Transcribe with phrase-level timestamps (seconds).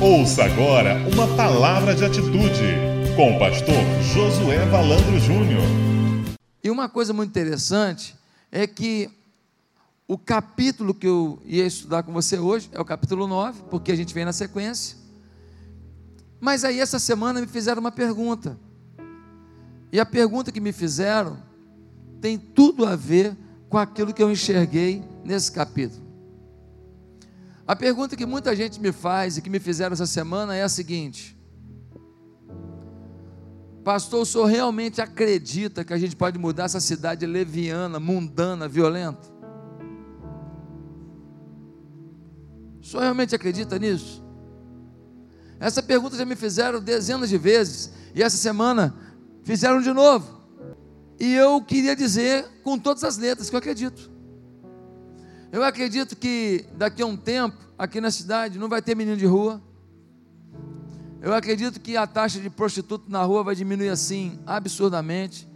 [0.00, 2.62] Ouça agora uma palavra de atitude
[3.16, 3.74] com o pastor
[4.14, 5.64] Josué Valandro Júnior.
[6.62, 8.14] E uma coisa muito interessante
[8.52, 9.10] é que
[10.06, 13.96] o capítulo que eu ia estudar com você hoje é o capítulo 9, porque a
[13.96, 14.96] gente vem na sequência.
[16.40, 18.56] Mas aí essa semana me fizeram uma pergunta.
[19.90, 21.42] E a pergunta que me fizeram
[22.20, 23.36] tem tudo a ver
[23.68, 26.07] com aquilo que eu enxerguei nesse capítulo.
[27.68, 30.70] A pergunta que muita gente me faz e que me fizeram essa semana é a
[30.70, 31.38] seguinte:
[33.84, 39.28] Pastor, o senhor realmente acredita que a gente pode mudar essa cidade leviana, mundana, violenta?
[42.80, 44.24] O senhor realmente acredita nisso?
[45.60, 48.96] Essa pergunta já me fizeram dezenas de vezes, e essa semana
[49.44, 50.38] fizeram de novo.
[51.20, 54.17] E eu queria dizer com todas as letras que eu acredito.
[55.50, 59.24] Eu acredito que daqui a um tempo, aqui na cidade, não vai ter menino de
[59.24, 59.62] rua.
[61.22, 65.48] Eu acredito que a taxa de prostituto na rua vai diminuir assim, absurdamente.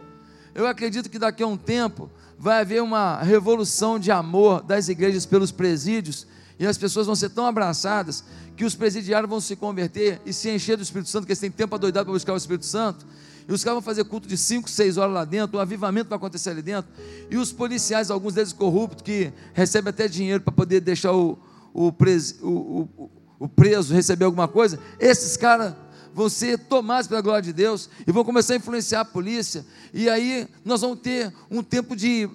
[0.55, 5.27] Eu acredito que daqui a um tempo vai haver uma revolução de amor das igrejas
[5.27, 6.25] pelos presídios
[6.57, 8.23] e as pessoas vão ser tão abraçadas
[8.55, 11.51] que os presidiários vão se converter e se encher do Espírito Santo, porque eles têm
[11.51, 13.05] tempo adoidado para buscar o Espírito Santo.
[13.47, 16.17] E os caras vão fazer culto de 5, 6 horas lá dentro, um avivamento vai
[16.17, 16.91] acontecer ali dentro.
[17.29, 21.37] E os policiais, alguns deles corruptos, que recebem até dinheiro para poder deixar o,
[21.73, 25.75] o, preso, o, o, o preso receber alguma coisa, esses caras
[26.13, 29.65] vão ser tomados pela glória de Deus e vão começar a influenciar a polícia.
[29.93, 32.29] E aí nós vamos ter um tempo de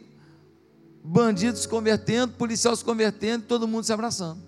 [1.02, 4.47] bandidos se convertendo, policial se convertendo, todo mundo se abraçando.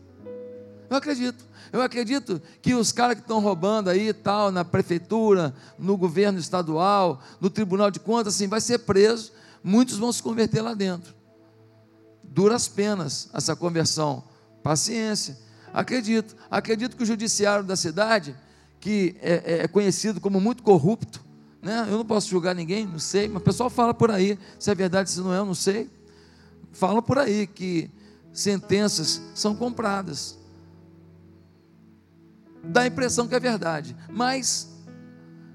[0.90, 1.44] Eu acredito.
[1.72, 7.22] Eu acredito que os caras que estão roubando aí tal, na prefeitura, no governo estadual,
[7.40, 9.30] no tribunal de contas, assim, vai ser preso,
[9.62, 11.14] muitos vão se converter lá dentro.
[12.24, 14.24] Duras penas essa conversão.
[14.64, 15.38] Paciência.
[15.72, 16.34] Acredito.
[16.50, 18.34] Acredito que o judiciário da cidade,
[18.80, 21.24] que é, é, é conhecido como muito corrupto,
[21.62, 21.86] né?
[21.88, 24.74] eu não posso julgar ninguém, não sei, mas o pessoal fala por aí, se é
[24.74, 25.88] verdade, se não é, eu não sei.
[26.72, 27.88] Falam por aí que
[28.32, 30.39] sentenças são compradas
[32.62, 34.68] dá a impressão que é verdade, mas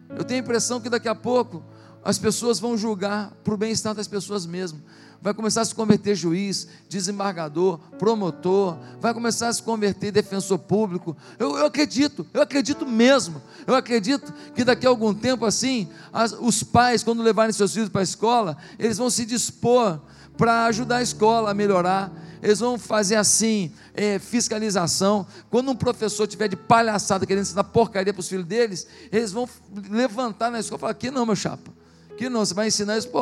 [0.10, 1.64] eu tenho a impressão que daqui a pouco
[2.04, 4.80] as pessoas vão julgar para o bem-estar das pessoas mesmo.
[5.22, 11.18] Vai começar a se converter juiz, desembargador, promotor, vai começar a se converter defensor público.
[11.40, 13.42] Eu, eu acredito, eu acredito mesmo.
[13.66, 17.90] Eu acredito que daqui a algum tempo assim, as, os pais, quando levarem seus filhos
[17.90, 20.00] para a escola, eles vão se dispor
[20.38, 22.12] para ajudar a escola a melhorar
[22.46, 25.26] eles vão fazer assim, é, fiscalização.
[25.50, 29.50] Quando um professor tiver de palhaçada querendo ensinar porcaria para os filhos deles, eles vão
[29.90, 31.72] levantar na escola e falar: aqui não, meu chapa,
[32.12, 33.20] aqui não, você vai ensinar isso, pô,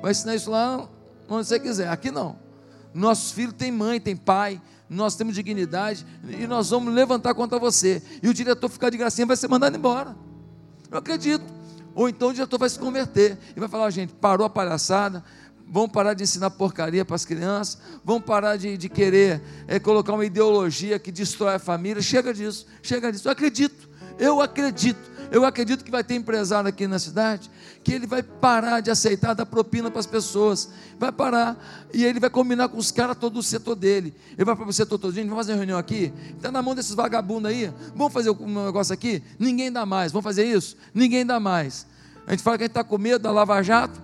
[0.00, 0.88] vai ensinar isso lá
[1.28, 2.38] onde você quiser, aqui não.
[2.94, 8.00] Nossos filhos têm mãe, têm pai, nós temos dignidade e nós vamos levantar contra você.
[8.22, 10.16] E o diretor ficar de gracinha vai ser mandado embora.
[10.88, 11.44] Eu acredito.
[11.92, 15.24] Ou então o diretor vai se converter e vai falar: gente, parou a palhaçada,
[15.70, 20.12] vão parar de ensinar porcaria para as crianças, vão parar de, de querer é, colocar
[20.12, 22.02] uma ideologia que destrói a família.
[22.02, 23.28] Chega disso, chega disso.
[23.28, 23.88] Eu acredito,
[24.18, 27.48] eu acredito, eu acredito que vai ter empresário aqui na cidade
[27.82, 31.56] que ele vai parar de aceitar dar propina para as pessoas, vai parar
[31.94, 34.14] e ele vai combinar com os caras todo o setor dele.
[34.36, 36.12] Ele vai para o setor todo, gente, vamos fazer uma reunião aqui?
[36.36, 39.22] Está na mão desses vagabundos aí, vamos fazer um negócio aqui?
[39.38, 40.76] Ninguém dá mais, vamos fazer isso?
[40.92, 41.86] Ninguém dá mais.
[42.26, 44.00] A gente fala que a gente está com medo da Lava Jato,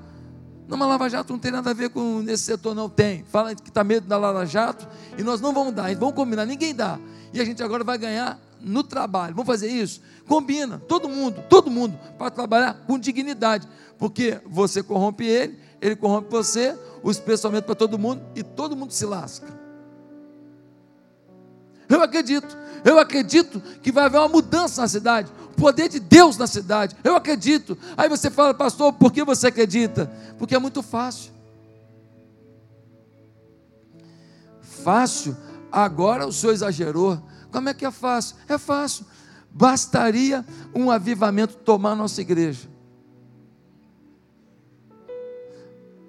[0.68, 3.24] não, mas Lava Jato não tem nada a ver com nesse setor, não tem.
[3.24, 6.74] Fala que está medo da Lava Jato e nós não vamos dar, vamos combinar, ninguém
[6.74, 6.98] dá.
[7.32, 9.34] E a gente agora vai ganhar no trabalho.
[9.34, 10.00] Vamos fazer isso?
[10.26, 13.68] Combina, todo mundo, todo mundo, para trabalhar com dignidade.
[13.96, 18.92] Porque você corrompe ele, ele corrompe você, o especialmente para todo mundo e todo mundo
[18.92, 19.65] se lasca.
[21.88, 26.36] Eu acredito, eu acredito que vai haver uma mudança na cidade, o poder de Deus
[26.36, 26.96] na cidade.
[27.04, 27.78] Eu acredito.
[27.96, 30.10] Aí você fala, pastor, por que você acredita?
[30.38, 31.32] Porque é muito fácil.
[34.60, 35.36] Fácil,
[35.70, 37.20] agora o senhor exagerou.
[37.50, 38.36] Como é que é fácil?
[38.48, 39.06] É fácil.
[39.50, 40.44] Bastaria
[40.74, 42.68] um avivamento tomar nossa igreja.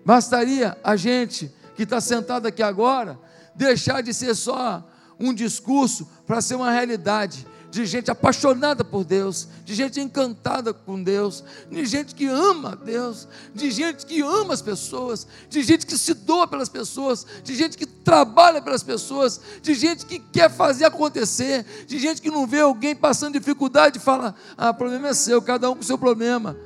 [0.06, 3.20] Bastaria a gente que está sentado aqui agora
[3.56, 4.88] deixar de ser só
[5.20, 11.02] um discurso para ser uma realidade de gente apaixonada por Deus, de gente encantada com
[11.02, 15.98] Deus, de gente que ama Deus, de gente que ama as pessoas, de gente que
[15.98, 20.86] se doa pelas pessoas, de gente que trabalha pelas pessoas, de gente que quer fazer
[20.86, 25.14] acontecer, de gente que não vê alguém passando dificuldade e fala: ah, o problema é
[25.14, 26.58] seu, cada um com o seu problema.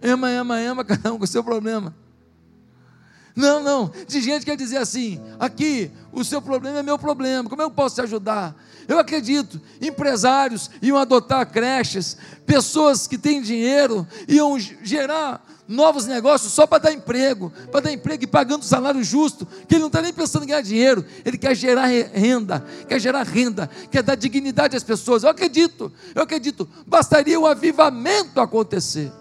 [0.00, 1.94] Ema, ema, ema, cada um com o seu problema.
[3.38, 3.92] Não, não.
[4.08, 7.48] De gente que quer dizer assim: aqui, o seu problema é meu problema.
[7.48, 8.52] Como eu posso te ajudar?
[8.88, 16.66] Eu acredito, empresários iam adotar creches, pessoas que têm dinheiro iam gerar novos negócios só
[16.66, 20.12] para dar emprego, para dar emprego e pagando salário justo, que ele não está nem
[20.12, 24.82] pensando em ganhar dinheiro, ele quer gerar renda, quer gerar renda, quer dar dignidade às
[24.82, 25.22] pessoas.
[25.22, 29.12] Eu acredito, eu acredito, bastaria o avivamento acontecer.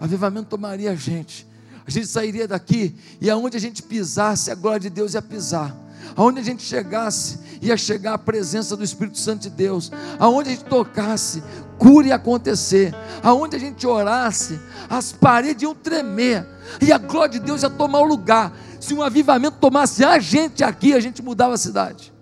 [0.00, 1.46] O avivamento tomaria a gente,
[1.86, 5.82] a gente sairia daqui e aonde a gente pisasse, a glória de Deus ia pisar
[6.16, 10.52] aonde a gente chegasse, ia chegar a presença do Espírito Santo de Deus, aonde a
[10.52, 11.42] gente tocasse,
[11.78, 14.58] cura ia acontecer, aonde a gente orasse,
[14.88, 16.46] as paredes iam tremer,
[16.80, 18.52] e a glória de Deus ia tomar o lugar.
[18.80, 22.12] Se um avivamento tomasse a gente aqui, a gente mudava a cidade.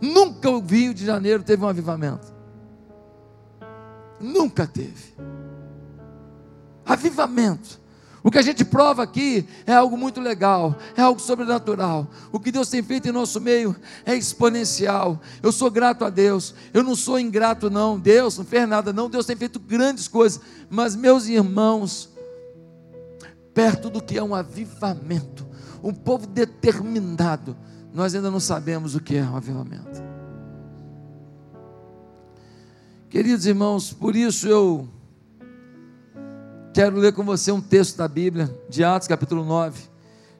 [0.00, 2.32] Nunca o Rio de Janeiro teve um avivamento.
[4.20, 5.14] Nunca teve.
[6.86, 7.84] Avivamento.
[8.22, 12.08] O que a gente prova aqui é algo muito legal, é algo sobrenatural.
[12.32, 13.76] O que Deus tem feito em nosso meio
[14.06, 15.20] é exponencial.
[15.42, 16.54] Eu sou grato a Deus.
[16.72, 17.98] Eu não sou ingrato, não.
[17.98, 19.10] Deus não fez nada, não.
[19.10, 20.40] Deus tem feito grandes coisas.
[20.70, 22.08] Mas, meus irmãos,
[23.52, 25.46] perto do que é um avivamento,
[25.82, 27.54] um povo determinado,
[27.92, 30.02] nós ainda não sabemos o que é um avivamento.
[33.10, 34.88] Queridos irmãos, por isso eu
[36.74, 39.80] Quero ler com você um texto da Bíblia, de Atos capítulo 9,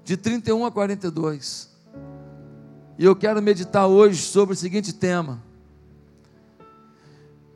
[0.03, 1.71] de 31 a 42.
[2.99, 5.41] E eu quero meditar hoje sobre o seguinte tema: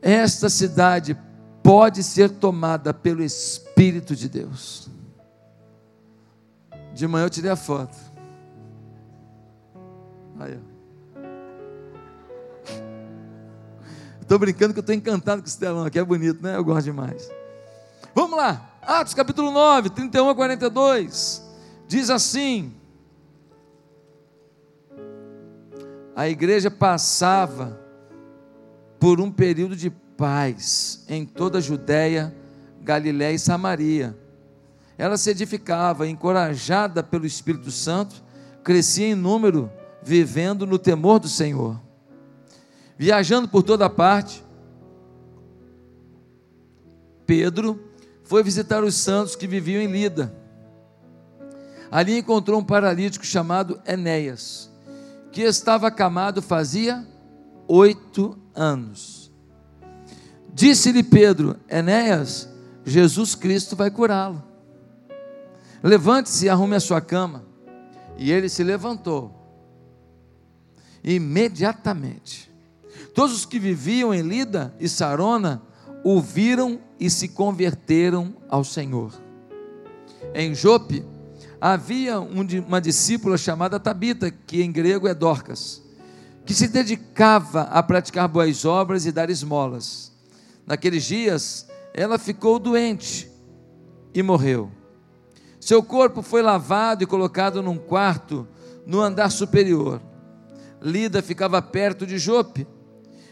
[0.01, 1.17] Esta cidade
[1.61, 4.89] pode ser tomada pelo Espírito de Deus.
[6.93, 7.97] De manhã eu tirei a foto.
[10.39, 10.57] Aí,
[14.21, 16.55] Estou brincando que eu estou encantado com esse telão aqui, é bonito, né?
[16.55, 17.29] Eu gosto demais.
[18.19, 18.69] Vamos lá.
[18.81, 21.41] Atos capítulo 9, 31 a 42,
[21.87, 22.73] diz assim:
[26.13, 27.79] A igreja passava
[28.99, 32.35] por um período de paz em toda a Judéia,
[32.81, 34.19] Galiléia e Samaria.
[34.97, 38.21] Ela se edificava, encorajada pelo Espírito Santo,
[38.65, 39.71] crescia em número,
[40.03, 41.79] vivendo no temor do Senhor.
[42.97, 44.43] Viajando por toda parte,
[47.25, 47.87] Pedro
[48.29, 50.31] foi visitar os santos que viviam em Lida.
[51.89, 54.71] Ali encontrou um paralítico chamado Enéas,
[55.31, 57.03] que estava acamado fazia
[57.67, 59.31] oito anos.
[60.53, 62.47] Disse-lhe Pedro: Enéas,
[62.85, 64.43] Jesus Cristo vai curá-lo.
[65.81, 67.43] Levante-se e arrume a sua cama.
[68.15, 69.33] E ele se levantou.
[71.03, 72.51] Imediatamente.
[73.15, 75.63] Todos os que viviam em Lida e Sarona
[76.03, 79.13] ouviram e se converteram ao Senhor.
[80.33, 81.05] Em Jope
[81.59, 85.83] havia uma discípula chamada Tabita, que em grego é Dorcas,
[86.45, 90.11] que se dedicava a praticar boas obras e dar esmolas.
[90.65, 93.29] Naqueles dias, ela ficou doente
[94.13, 94.71] e morreu.
[95.59, 98.47] Seu corpo foi lavado e colocado num quarto
[98.85, 100.01] no andar superior.
[100.81, 102.65] Lida ficava perto de Jope.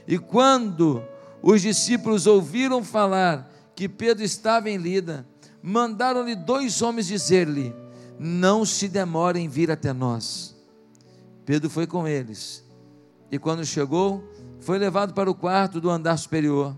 [0.07, 1.01] E quando
[1.49, 5.25] os discípulos ouviram falar que Pedro estava em Lida,
[5.63, 7.73] mandaram-lhe dois homens dizer-lhe:
[8.19, 10.53] Não se demore em vir até nós.
[11.45, 12.65] Pedro foi com eles,
[13.31, 14.21] e quando chegou,
[14.59, 16.77] foi levado para o quarto do andar superior.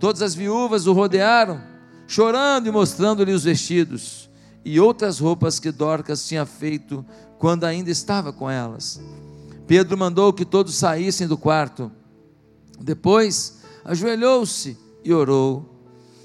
[0.00, 1.62] Todas as viúvas o rodearam,
[2.08, 4.28] chorando e mostrando-lhe os vestidos
[4.64, 7.06] e outras roupas que Dorcas tinha feito
[7.38, 9.00] quando ainda estava com elas.
[9.68, 11.92] Pedro mandou que todos saíssem do quarto.
[12.80, 15.64] Depois, ajoelhou-se e orou.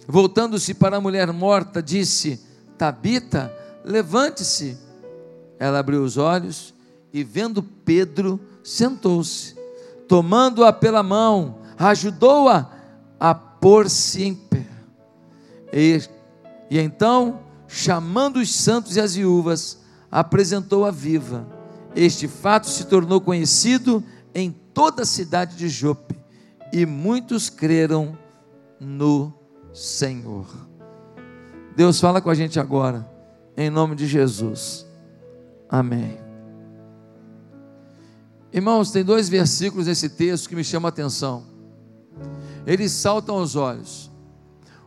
[0.08, 2.40] Voltando-se para a mulher morta, disse:
[2.78, 4.78] Tabita, levante-se.
[5.60, 6.74] Ela abriu os olhos
[7.14, 9.56] e, vendo Pedro, sentou-se.
[10.08, 12.70] Tomando-a pela mão, ajudou-a
[13.20, 14.68] a, pôr-se em pé.
[15.72, 16.02] E,
[16.70, 19.80] e então, chamando os santos e as viúvas,
[20.12, 21.48] apresentou-a viva.
[21.96, 24.04] Este fato se tornou conhecido
[24.36, 26.16] em toda a cidade de Jope,
[26.74, 28.18] e muitos creram
[28.80, 29.32] no
[29.72, 30.48] Senhor.
[31.76, 33.08] Deus fala com a gente agora,
[33.56, 34.84] em nome de Jesus.
[35.70, 36.18] Amém.
[38.52, 41.44] Irmãos, tem dois versículos nesse texto que me chamam a atenção.
[42.66, 44.12] Eles saltam aos olhos.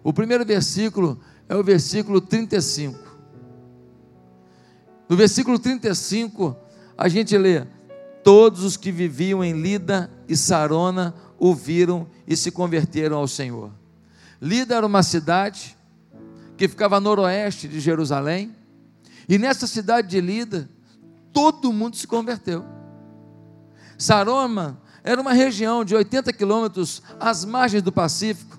[0.02, 2.98] O primeiro versículo é o versículo 35.
[5.08, 6.56] No versículo 35,
[6.98, 7.64] a gente lê:
[8.24, 13.70] Todos os que viviam em Lida e Sarona ouviram e se converteram ao Senhor.
[14.40, 15.76] Lida era uma cidade
[16.56, 18.54] que ficava a noroeste de Jerusalém.
[19.28, 20.68] E nessa cidade de Lida,
[21.32, 22.64] todo mundo se converteu.
[23.98, 28.58] Saroma era uma região de 80 quilômetros às margens do Pacífico.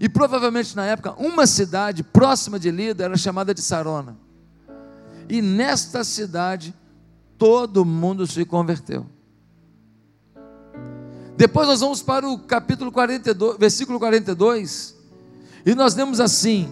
[0.00, 4.16] E provavelmente na época, uma cidade próxima de Lida era chamada de Sarona.
[5.28, 6.74] E nesta cidade,
[7.36, 9.06] todo mundo se converteu.
[11.38, 14.96] Depois nós vamos para o capítulo 42, versículo 42,
[15.64, 16.68] e nós lemos assim: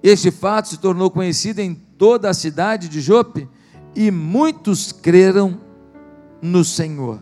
[0.00, 3.48] Este fato se tornou conhecido em toda a cidade de Jope,
[3.96, 5.60] e muitos creram
[6.40, 7.20] no Senhor.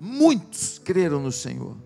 [0.00, 1.76] Muitos creram no Senhor.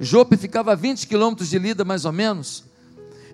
[0.00, 2.64] Jope ficava a 20 quilômetros de Lida, mais ou menos.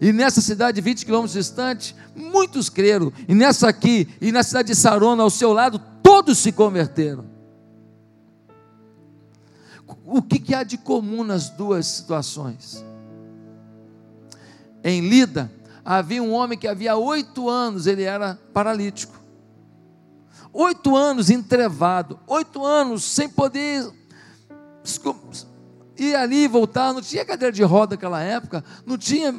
[0.01, 3.13] E nessa cidade, 20 quilômetros distante, muitos creram.
[3.29, 7.32] E nessa aqui, e na cidade de Sarona, ao seu lado, todos se converteram.
[10.05, 12.85] O que, que há de comum nas duas situações?
[14.85, 15.51] Em Lida,
[15.85, 19.21] havia um homem que havia oito anos, ele era paralítico.
[20.53, 23.91] Oito anos entrevado, oito anos sem poder
[25.97, 29.35] ir ali e voltar, não tinha cadeira de roda naquela época, não tinha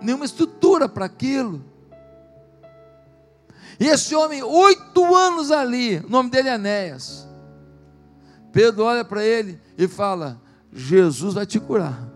[0.00, 1.64] nenhuma estrutura para aquilo.
[3.78, 7.25] E esse homem, oito anos ali, o nome dele é Enéas.
[8.56, 10.40] Pedro olha para ele e fala:
[10.72, 12.08] Jesus vai te curar.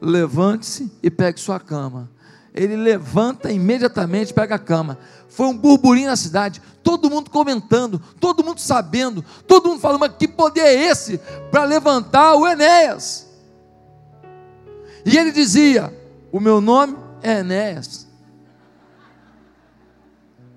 [0.00, 2.10] Levante-se e pegue sua cama.
[2.54, 4.96] Ele levanta imediatamente, pega a cama.
[5.28, 10.16] Foi um burburinho na cidade, todo mundo comentando, todo mundo sabendo, todo mundo falando, mas
[10.18, 11.18] que poder é esse
[11.50, 13.28] para levantar o Enéas?
[15.04, 15.94] E ele dizia:
[16.32, 18.08] O meu nome é Enéas.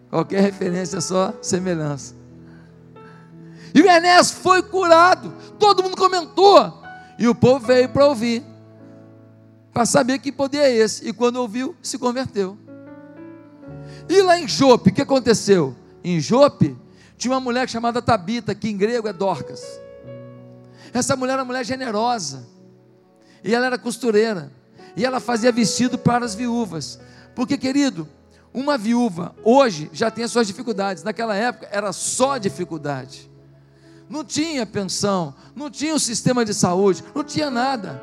[0.09, 2.22] Qualquer referência é só semelhança.
[3.73, 6.81] E o Enéas foi curado, todo mundo comentou,
[7.17, 8.43] e o povo veio para ouvir,
[9.73, 12.57] para saber que poder é esse, e quando ouviu, se converteu.
[14.07, 15.75] E lá em Jope, o que aconteceu?
[16.03, 16.77] Em Jope,
[17.17, 19.63] tinha uma mulher chamada Tabita, que em grego é Dorcas.
[20.93, 22.45] Essa mulher era uma mulher generosa,
[23.43, 24.51] e ela era costureira,
[24.95, 26.99] e ela fazia vestido para as viúvas,
[27.33, 28.07] porque querido,
[28.53, 33.31] uma viúva hoje já tem as suas dificuldades, naquela época era só dificuldade,
[34.09, 38.01] não tinha pensão, não tinha um sistema de saúde, não tinha nada.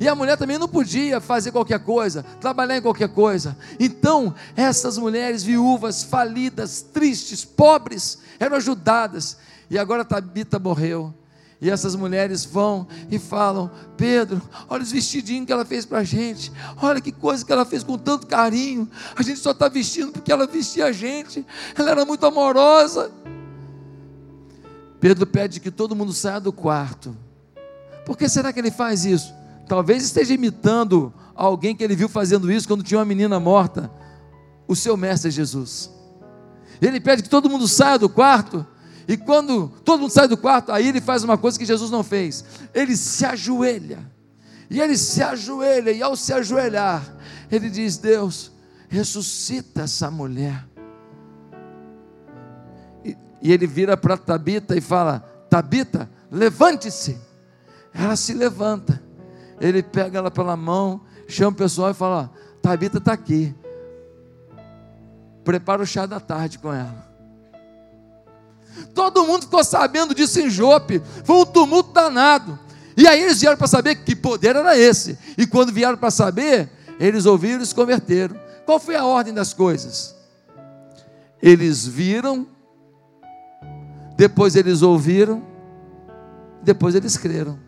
[0.00, 3.56] E a mulher também não podia fazer qualquer coisa, trabalhar em qualquer coisa.
[3.80, 9.38] Então, essas mulheres viúvas, falidas, tristes, pobres, eram ajudadas.
[9.68, 11.12] E agora Tabita morreu.
[11.60, 16.04] E essas mulheres vão e falam: Pedro, olha os vestidinhos que ela fez para a
[16.04, 18.88] gente, olha que coisa que ela fez com tanto carinho.
[19.16, 23.10] A gente só está vestindo porque ela vestia a gente, ela era muito amorosa.
[25.00, 27.16] Pedro pede que todo mundo saia do quarto.
[28.04, 29.32] Por que será que ele faz isso?
[29.68, 33.90] Talvez esteja imitando alguém que ele viu fazendo isso quando tinha uma menina morta,
[34.66, 35.90] o seu mestre Jesus.
[36.80, 38.66] Ele pede que todo mundo saia do quarto,
[39.06, 42.02] e quando todo mundo sai do quarto, aí ele faz uma coisa que Jesus não
[42.02, 43.98] fez: ele se ajoelha,
[44.68, 47.02] e ele se ajoelha, e ao se ajoelhar,
[47.50, 48.52] ele diz: Deus,
[48.88, 50.67] ressuscita essa mulher.
[53.40, 57.18] E, ele vira para Tabita e fala: Tabita, levante-se.
[57.94, 59.08] Ela se levanta
[59.60, 62.30] ele pega ela pela mão, chama o pessoal e fala:
[62.62, 63.54] Tabita está aqui.
[65.44, 67.08] Prepara o chá da tarde com ela.
[68.94, 71.02] Todo mundo ficou sabendo disso em Jope.
[71.24, 72.58] Foi um tumulto danado.
[72.96, 75.18] E aí eles vieram para saber que poder era esse.
[75.36, 76.68] E quando vieram para saber,
[76.98, 78.38] eles ouviram e se converteram.
[78.66, 80.14] Qual foi a ordem das coisas?
[81.40, 82.46] Eles viram,
[84.18, 85.42] depois eles ouviram,
[86.62, 87.58] depois eles creram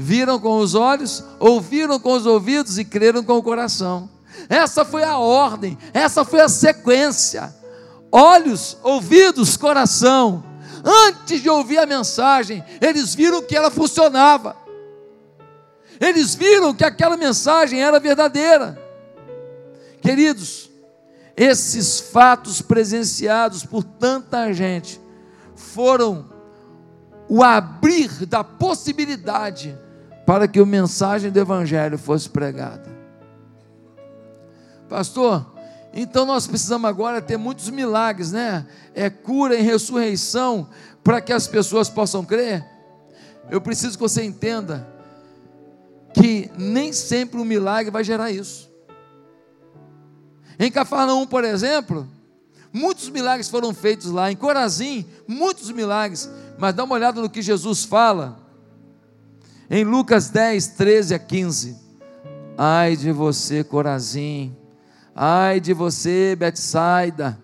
[0.00, 4.08] viram com os olhos, ouviram com os ouvidos e creram com o coração.
[4.48, 7.54] Essa foi a ordem, essa foi a sequência.
[8.10, 10.42] Olhos, ouvidos, coração.
[10.82, 14.56] Antes de ouvir a mensagem, eles viram que ela funcionava.
[16.00, 18.80] Eles viram que aquela mensagem era verdadeira.
[20.00, 20.70] Queridos,
[21.36, 24.98] esses fatos presenciados por tanta gente
[25.60, 26.26] foram
[27.28, 29.78] o abrir da possibilidade
[30.26, 32.90] para que a mensagem do Evangelho fosse pregada.
[34.88, 35.46] Pastor,
[35.92, 38.66] então nós precisamos agora ter muitos milagres, né?
[38.94, 40.68] É cura e ressurreição
[41.04, 42.64] para que as pessoas possam crer.
[43.48, 44.88] Eu preciso que você entenda
[46.12, 48.68] que nem sempre um milagre vai gerar isso.
[50.58, 52.06] Em Cafarnaum, por exemplo,
[52.72, 54.30] muitos milagres foram feitos lá.
[54.30, 56.28] Em Corazim, muitos milagres.
[56.58, 58.40] Mas dá uma olhada no que Jesus fala
[59.70, 61.76] em Lucas 10, 13 a 15.
[62.58, 64.56] Ai de você, Corazim.
[65.14, 67.38] Ai de você, Betsaida.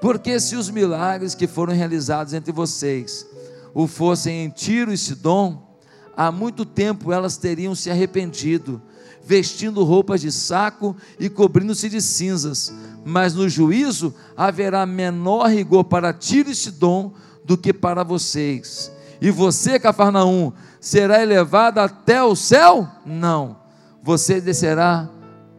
[0.00, 3.26] Porque se os milagres que foram realizados entre vocês
[3.72, 5.78] o fossem em Tiro e Sidom,
[6.16, 8.82] há muito tempo elas teriam se arrependido,
[9.22, 12.72] vestindo roupas de saco e cobrindo-se de cinzas.
[13.08, 18.90] Mas no juízo haverá menor rigor para Tiro e Sidom do que para vocês.
[19.20, 22.88] E você, Cafarnaum, será elevado até o céu?
[23.06, 23.58] Não.
[24.02, 25.08] Você descerá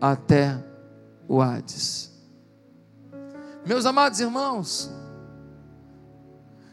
[0.02, 0.62] até
[1.26, 2.12] o Hades.
[3.66, 4.92] Meus amados irmãos,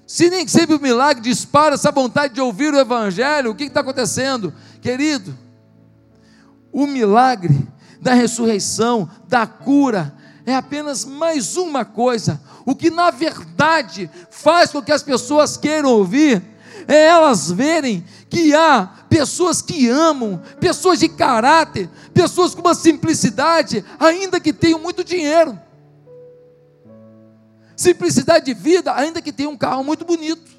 [0.04, 3.78] se nem sempre o milagre dispara essa vontade de ouvir o Evangelho, o que está
[3.78, 4.52] acontecendo?
[4.80, 5.38] Querido,
[6.72, 7.64] o milagre
[8.00, 10.12] da ressurreição, da cura,
[10.46, 12.40] é apenas mais uma coisa.
[12.66, 16.42] O que na verdade faz com que as pessoas queiram ouvir
[16.86, 23.84] é elas verem que há pessoas que amam, pessoas de caráter, pessoas com uma simplicidade,
[23.98, 25.58] ainda que tenham muito dinheiro.
[27.76, 30.52] Simplicidade de vida, ainda que tenha um carro muito bonito.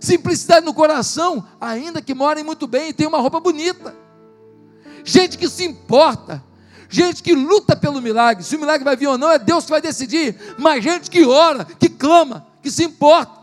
[0.00, 3.94] Simplicidade no coração, ainda que morem muito bem e tenham uma roupa bonita.
[5.04, 6.42] Gente que se importa,
[6.92, 8.44] gente que luta pelo milagre.
[8.44, 10.36] Se o milagre vai vir ou não, é Deus que vai decidir.
[10.58, 13.42] Mas gente que ora, que clama, que se importa.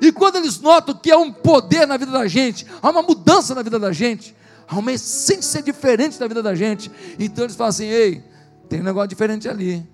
[0.00, 3.54] E quando eles notam que há um poder na vida da gente, há uma mudança
[3.54, 4.36] na vida da gente,
[4.68, 8.22] há uma essência diferente na vida da gente, então eles falam assim: ei,
[8.68, 9.86] tem um negócio diferente ali.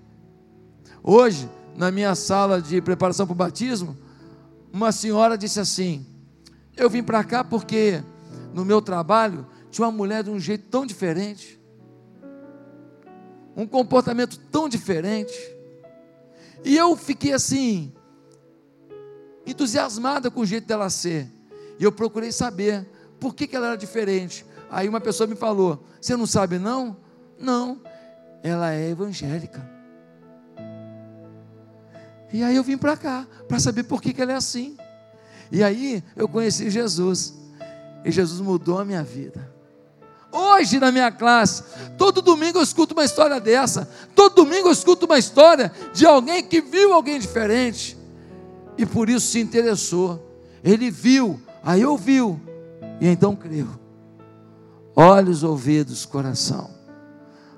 [1.01, 3.97] Hoje, na minha sala de preparação para o batismo,
[4.71, 6.05] uma senhora disse assim:
[6.75, 8.03] Eu vim para cá porque
[8.53, 11.59] no meu trabalho tinha uma mulher de um jeito tão diferente,
[13.55, 15.33] um comportamento tão diferente,
[16.63, 17.93] e eu fiquei assim,
[19.45, 21.27] entusiasmada com o jeito dela ser,
[21.79, 22.87] e eu procurei saber
[23.19, 24.45] por que, que ela era diferente.
[24.69, 26.97] Aí uma pessoa me falou: Você não sabe, não?
[27.37, 27.81] Não,
[28.41, 29.69] ela é evangélica.
[32.31, 34.75] E aí eu vim para cá, para saber por que, que ela é assim.
[35.51, 37.35] E aí eu conheci Jesus.
[38.03, 39.52] E Jesus mudou a minha vida.
[40.35, 41.63] Hoje na minha classe,
[41.95, 43.87] todo domingo eu escuto uma história dessa.
[44.15, 47.95] Todo domingo eu escuto uma história de alguém que viu alguém diferente.
[48.75, 50.41] E por isso se interessou.
[50.63, 52.41] Ele viu, aí ouviu,
[52.99, 53.67] e então creu.
[54.95, 56.82] Olhos, ouvidos, coração.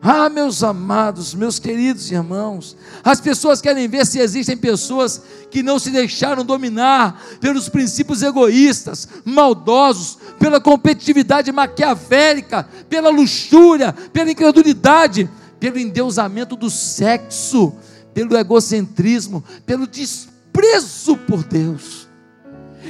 [0.07, 5.79] Ah, meus amados, meus queridos irmãos, as pessoas querem ver se existem pessoas que não
[5.79, 15.27] se deixaram dominar pelos princípios egoístas, maldosos, pela competitividade maquiavélica, pela luxúria, pela incredulidade,
[15.59, 17.73] pelo endeusamento do sexo,
[18.13, 22.07] pelo egocentrismo, pelo desprezo por Deus.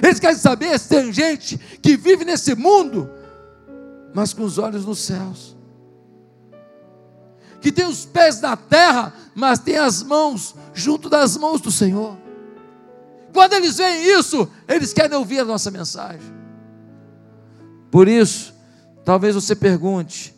[0.04, 3.10] Eles querem saber se tem gente que vive nesse mundo,
[4.14, 5.55] mas com os olhos nos céus
[7.66, 12.16] que tem os pés na terra, mas tem as mãos junto das mãos do Senhor.
[13.34, 16.32] Quando eles veem isso, eles querem ouvir a nossa mensagem.
[17.90, 18.54] Por isso,
[19.04, 20.36] talvez você pergunte: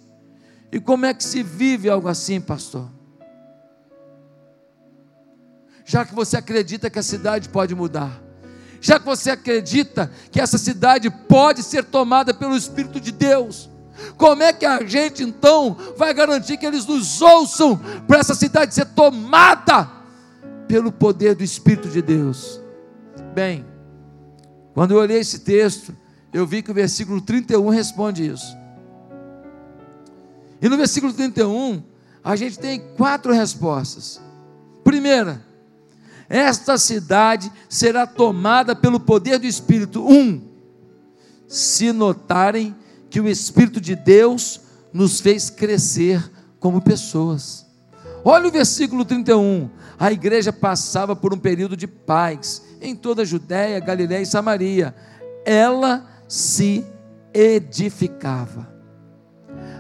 [0.72, 2.90] e como é que se vive algo assim, pastor?
[5.84, 8.24] Já que você acredita que a cidade pode mudar,
[8.80, 13.70] já que você acredita que essa cidade pode ser tomada pelo Espírito de Deus,
[14.18, 18.74] como é que a gente então vai garantir que eles nos ouçam para essa cidade
[18.74, 19.90] ser tomada
[20.68, 22.60] pelo poder do Espírito de Deus?
[23.34, 23.66] Bem,
[24.74, 25.96] quando eu olhei esse texto,
[26.34, 28.56] eu vi que o versículo 31 responde isso.
[30.62, 31.84] E no versículo 31,
[32.24, 34.22] a gente tem quatro respostas.
[34.84, 35.42] Primeira,
[36.30, 40.06] esta cidade será tomada pelo poder do Espírito.
[40.06, 40.42] Um,
[41.48, 42.76] se notarem
[43.10, 44.62] que o Espírito de Deus
[44.94, 47.66] nos fez crescer como pessoas.
[48.24, 49.70] Olha o versículo 31.
[50.00, 54.96] A igreja passava por um período de paz em toda a Judéia, Galiléia e Samaria.
[55.46, 56.86] Ela se
[57.34, 58.68] edificava.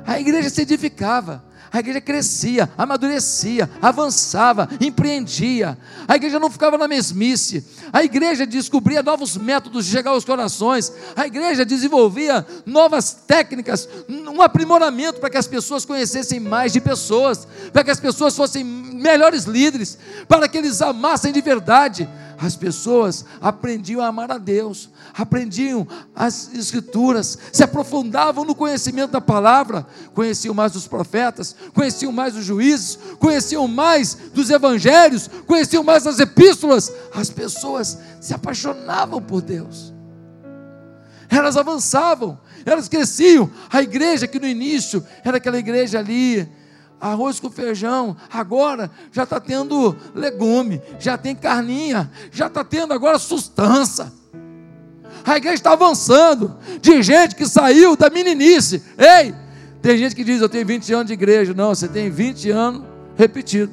[0.05, 5.77] A igreja se edificava a igreja crescia, amadurecia, avançava, empreendia.
[6.07, 7.65] A igreja não ficava na mesmice.
[7.91, 10.91] A igreja descobria novos métodos de chegar aos corações.
[11.15, 17.47] A igreja desenvolvia novas técnicas, um aprimoramento para que as pessoas conhecessem mais de pessoas,
[17.73, 22.07] para que as pessoas fossem melhores líderes, para que eles amassem de verdade
[22.39, 29.21] as pessoas aprendiam a amar a Deus, aprendiam as Escrituras, se aprofundavam no conhecimento da
[29.21, 36.05] palavra, conheciam mais os profetas, conheciam mais os juízes, conheciam mais dos evangelhos, conheciam mais
[36.05, 36.91] as epístolas.
[37.13, 39.93] As pessoas se apaixonavam por Deus.
[41.29, 43.51] elas avançavam, elas cresciam.
[43.69, 46.47] A igreja que no início era aquela igreja ali,
[46.99, 53.19] arroz com feijão, agora já está tendo legume, já tem carninha, já está tendo agora
[53.19, 54.11] sustância.
[55.25, 58.81] A igreja está avançando, de gente que saiu da meninice.
[58.97, 59.35] Ei,
[59.81, 61.53] tem gente que diz: Eu tenho 20 anos de igreja.
[61.53, 62.83] Não, você tem 20 anos
[63.15, 63.71] repetido.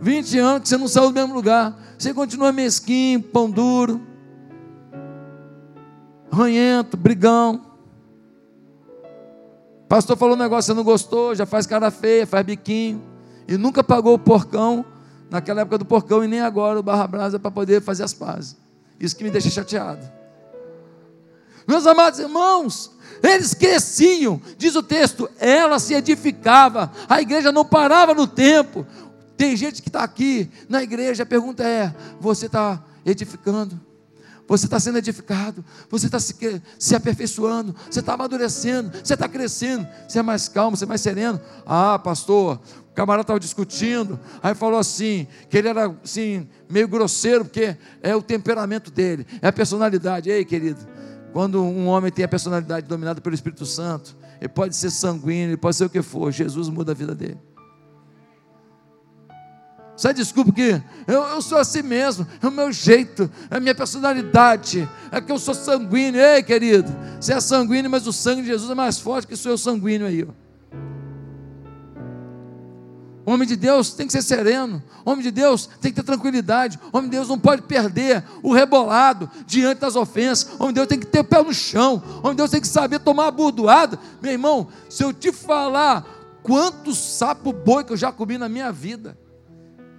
[0.00, 1.78] 20 anos que você não saiu do mesmo lugar.
[1.98, 4.00] Você continua mesquinho, pão duro,
[6.32, 7.67] ranhento, brigão.
[9.88, 13.02] Pastor falou um negócio, você não gostou, já faz cara feia, faz biquinho.
[13.46, 14.84] E nunca pagou o porcão,
[15.30, 18.56] naquela época do porcão, e nem agora o barra brasa para poder fazer as pazes.
[19.00, 20.06] Isso que me deixa chateado.
[21.66, 22.90] Meus amados irmãos,
[23.22, 28.86] eles cresciam, diz o texto, ela se edificava, a igreja não parava no tempo.
[29.36, 33.87] Tem gente que está aqui na igreja, a pergunta é: você está edificando?
[34.48, 36.34] Você está sendo edificado, você está se,
[36.78, 41.02] se aperfeiçoando, você está amadurecendo, você está crescendo, você é mais calmo, você é mais
[41.02, 41.38] sereno.
[41.66, 42.58] Ah, pastor,
[42.90, 48.16] o camarada estava discutindo, aí falou assim, que ele era assim, meio grosseiro, porque é
[48.16, 50.30] o temperamento dele, é a personalidade.
[50.30, 50.80] Ei, querido,
[51.34, 55.56] quando um homem tem a personalidade dominada pelo Espírito Santo, ele pode ser sanguíneo, ele
[55.58, 57.38] pode ser o que for, Jesus muda a vida dele.
[59.98, 63.74] Sai desculpa que eu, eu sou assim mesmo, é o meu jeito, é a minha
[63.74, 66.20] personalidade, é que eu sou sanguíneo.
[66.20, 66.88] Ei, querido,
[67.20, 70.06] você é sanguíneo, mas o sangue de Jesus é mais forte que o seu sanguíneo
[70.06, 70.24] aí.
[73.26, 77.10] Homem de Deus tem que ser sereno, homem de Deus tem que ter tranquilidade, homem
[77.10, 81.06] de Deus não pode perder o rebolado diante das ofensas, homem de Deus tem que
[81.06, 83.98] ter o pé no chão, homem de Deus tem que saber tomar a burdoada.
[84.22, 86.06] Meu irmão, se eu te falar
[86.40, 89.18] quantos sapo boi que eu já comi na minha vida,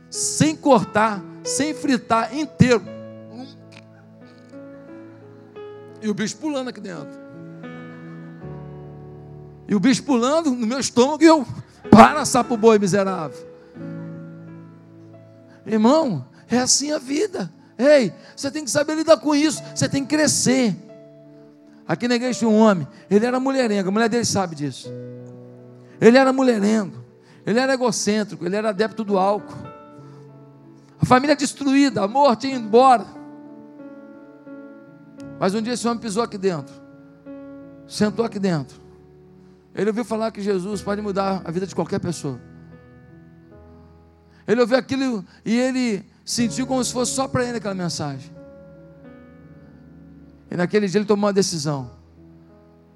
[0.09, 2.83] sem cortar, sem fritar, inteiro.
[6.01, 7.19] E o bicho pulando aqui dentro.
[9.67, 11.45] E o bicho pulando no meu estômago e eu,
[11.91, 13.47] para sapo boi miserável.
[15.65, 17.51] Irmão, é assim a vida.
[17.77, 20.75] Ei, você tem que saber lidar com isso, você tem que crescer.
[21.87, 24.91] Aqui na igreja tinha um homem, ele era mulherengo, a mulher dele sabe disso.
[26.01, 27.03] Ele era mulherengo,
[27.45, 29.68] ele era egocêntrico, ele era adepto do álcool
[31.01, 33.05] a família destruída, a morte indo embora.
[35.39, 36.73] Mas um dia esse homem pisou aqui dentro,
[37.87, 38.79] sentou aqui dentro.
[39.73, 42.39] Ele ouviu falar que Jesus pode mudar a vida de qualquer pessoa.
[44.45, 48.31] Ele ouviu aquilo e ele sentiu como se fosse só para ele aquela mensagem.
[50.51, 51.91] E naquele dia ele tomou uma decisão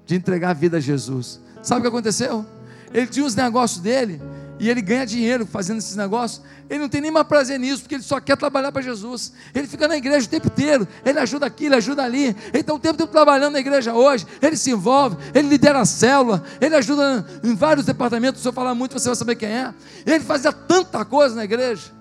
[0.04, 1.40] de entregar a vida a Jesus.
[1.62, 2.44] Sabe o que aconteceu?
[2.92, 4.20] Ele tinha os negócios dele
[4.58, 7.96] e ele ganha dinheiro fazendo esses negócios, ele não tem nem mais prazer nisso, porque
[7.96, 9.32] ele só quer trabalhar para Jesus.
[9.54, 12.26] Ele fica na igreja o tempo inteiro, ele ajuda aqui, ele ajuda ali.
[12.26, 15.84] Ele está o tempo inteiro trabalhando na igreja hoje, ele se envolve, ele lidera a
[15.84, 18.42] célula, ele ajuda em vários departamentos.
[18.42, 19.74] Se eu falar muito, você vai saber quem é.
[20.06, 21.92] Ele fazia tanta coisa na igreja.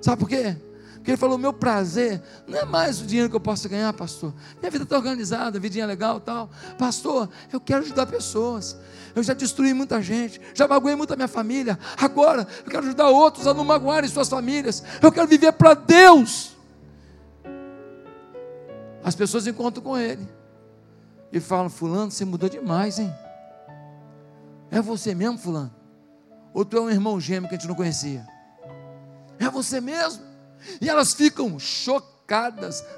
[0.00, 0.56] Sabe por quê?
[1.04, 4.32] Porque ele falou: meu prazer não é mais o dinheiro que eu posso ganhar, pastor.
[4.58, 6.50] Minha vida está organizada, vidinha legal tal.
[6.78, 8.74] Pastor, eu quero ajudar pessoas.
[9.14, 11.78] Eu já destruí muita gente, já magoei muita minha família.
[11.96, 14.82] Agora eu quero ajudar outros a não magoarem suas famílias.
[15.00, 16.56] Eu quero viver para Deus.
[19.04, 20.26] As pessoas encontram com ele
[21.32, 23.14] e falam: Fulano, você mudou demais, hein?
[24.70, 25.72] É você mesmo, Fulano?
[26.52, 28.26] Ou tu é um irmão gêmeo que a gente não conhecia?
[29.38, 30.24] É você mesmo?
[30.80, 32.13] E elas ficam chocadas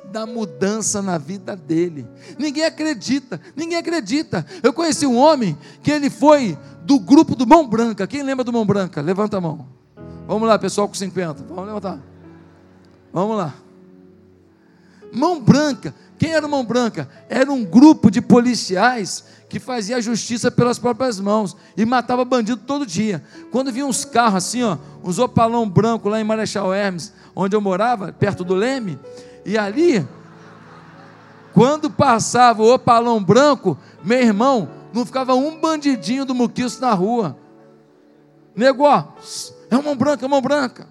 [0.04, 2.06] da mudança na vida dele.
[2.38, 4.46] Ninguém acredita, ninguém acredita.
[4.62, 8.06] Eu conheci um homem que ele foi do grupo do Mão Branca.
[8.06, 9.00] Quem lembra do Mão Branca?
[9.00, 9.66] Levanta a mão.
[10.26, 11.44] Vamos lá, pessoal com 50.
[11.44, 12.00] Vamos levantar.
[13.12, 13.54] Vamos lá.
[15.12, 15.94] Mão Branca.
[16.26, 17.08] Quem era Mão Branca?
[17.28, 22.84] Era um grupo de policiais que fazia justiça pelas próprias mãos e matava bandido todo
[22.84, 23.22] dia.
[23.52, 27.60] Quando vinha uns carros assim, ó, uns opalão branco lá em Marechal Hermes, onde eu
[27.60, 28.98] morava, perto do Leme,
[29.44, 30.04] e ali,
[31.54, 37.38] quando passava o opalão branco, meu irmão, não ficava um bandidinho do muquiço na rua.
[38.80, 39.04] Ó,
[39.70, 40.88] é mão branca, é mão branca.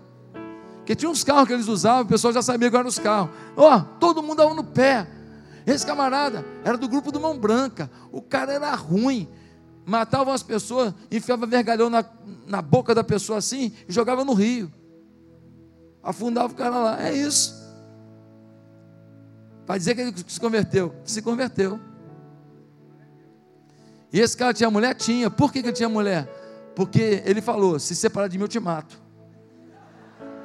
[0.77, 3.31] Porque tinha uns carros que eles usavam, o pessoal já sabia que eram os carros.
[3.57, 5.07] Ó, todo mundo dava no pé.
[5.65, 7.89] Esse camarada era do grupo do Mão Branca.
[8.11, 9.27] O cara era ruim.
[9.85, 12.03] Matavam as pessoas, enfiava vergalhão na,
[12.47, 14.71] na boca da pessoa assim e jogava no rio
[16.05, 17.03] afundava o cara lá.
[17.03, 17.65] É isso.
[19.65, 20.95] Para dizer que ele se converteu.
[21.03, 21.79] Se converteu.
[24.13, 24.93] E esse cara tinha mulher?
[24.93, 25.29] Tinha.
[25.29, 26.29] Por que, que ele tinha mulher?
[26.75, 29.01] Porque ele falou: se separar de mim, eu te mato.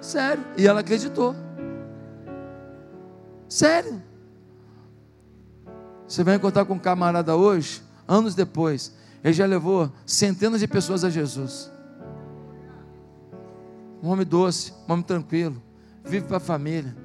[0.00, 0.42] Sério.
[0.56, 1.36] E ela acreditou.
[3.46, 4.02] Sério.
[6.10, 8.92] Você vai encontrar com um camarada hoje, anos depois,
[9.22, 11.70] ele já levou centenas de pessoas a Jesus.
[14.02, 15.62] Um homem doce, um homem tranquilo,
[16.04, 16.96] vive para a família,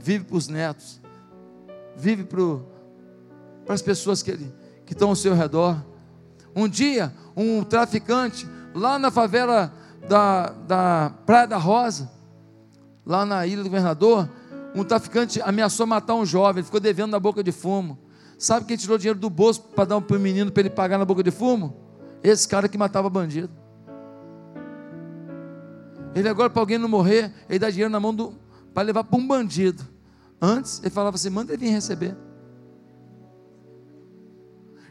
[0.00, 0.98] vive para os netos,
[1.94, 4.34] vive para as pessoas que,
[4.86, 5.84] que estão ao seu redor.
[6.56, 9.74] Um dia, um traficante, lá na favela
[10.08, 12.10] da, da Praia da Rosa,
[13.04, 14.26] lá na Ilha do Governador,
[14.74, 18.07] um traficante ameaçou matar um jovem, ele ficou devendo na boca de fumo.
[18.38, 21.04] Sabe quem tirou dinheiro do bolso para dar para o menino para ele pagar na
[21.04, 21.76] boca de fumo?
[22.22, 23.50] Esse cara que matava bandido.
[26.14, 28.34] Ele agora, para alguém não morrer, ele dá dinheiro na mão
[28.72, 29.84] para levar para um bandido.
[30.40, 32.16] Antes, ele falava assim: manda ele vir receber.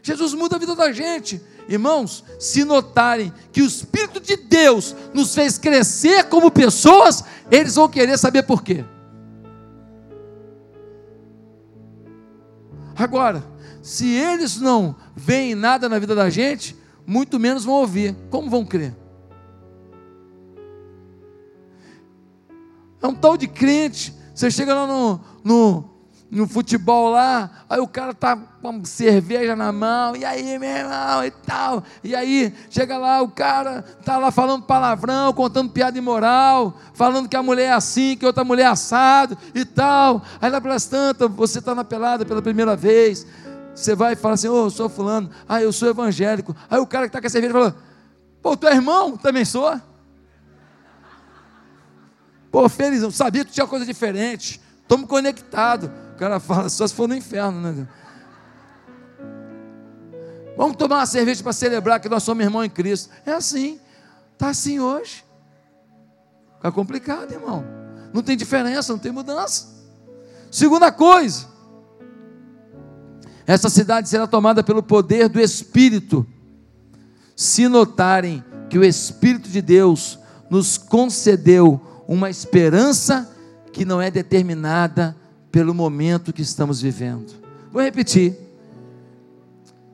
[0.02, 1.42] Jesus muda a vida da gente.
[1.68, 7.88] Irmãos, se notarem que o Espírito de Deus nos fez crescer como pessoas, eles vão
[7.88, 8.84] querer saber por quê.
[12.98, 13.44] Agora,
[13.80, 18.16] se eles não veem nada na vida da gente, muito menos vão ouvir.
[18.28, 18.94] Como vão crer?
[23.00, 24.12] É um tal de crente.
[24.34, 25.88] Você chega lá no, no,
[26.30, 31.24] no futebol lá, aí o cara tá com cerveja na mão, e aí, meu irmão,
[31.24, 31.82] e tal.
[32.04, 37.36] E aí, chega lá, o cara tá lá falando palavrão, contando piada imoral, falando que
[37.36, 40.22] a mulher é assim, que outra mulher é assado e tal.
[40.40, 43.26] Aí lá pelas tantas, você tá na pelada pela primeira vez,
[43.74, 46.54] você vai e fala assim, ô, oh, eu sou fulano, ah, eu sou evangélico.
[46.68, 47.76] Aí o cara que tá com a cerveja fala,
[48.42, 49.16] pô, tu é irmão?
[49.16, 49.80] Também sou?
[52.50, 54.60] Pô, felizão, sabia que tinha coisa diferente.
[54.82, 55.90] Estamos conectados.
[56.18, 57.86] O cara fala, só se for no inferno, né?
[60.56, 63.10] Vamos tomar uma cerveja para celebrar que nós somos irmãos em Cristo.
[63.24, 63.78] É assim.
[64.32, 65.24] Está assim hoje.
[66.56, 67.64] Fica complicado, irmão.
[68.12, 69.68] Não tem diferença, não tem mudança.
[70.50, 71.46] Segunda coisa.
[73.46, 76.26] Essa cidade será tomada pelo poder do Espírito.
[77.36, 80.18] Se notarem que o Espírito de Deus
[80.50, 83.32] nos concedeu uma esperança
[83.72, 85.14] que não é determinada
[85.50, 87.32] pelo momento que estamos vivendo.
[87.72, 88.36] Vou repetir.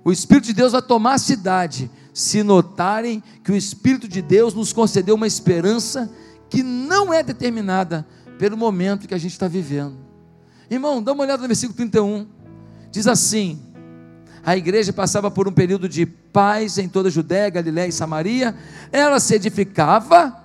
[0.04, 4.52] O Espírito de Deus vai tomar a cidade, se notarem que o Espírito de Deus
[4.54, 6.10] nos concedeu uma esperança
[6.50, 8.06] que não é determinada
[8.38, 9.96] pelo momento que a gente está vivendo.
[10.70, 12.26] Irmão, dá uma olhada no versículo 31.
[12.90, 13.60] Diz assim:
[14.44, 18.54] a igreja passava por um período de paz em toda a Judéia, Galiléia e Samaria,
[18.92, 20.36] ela se edificava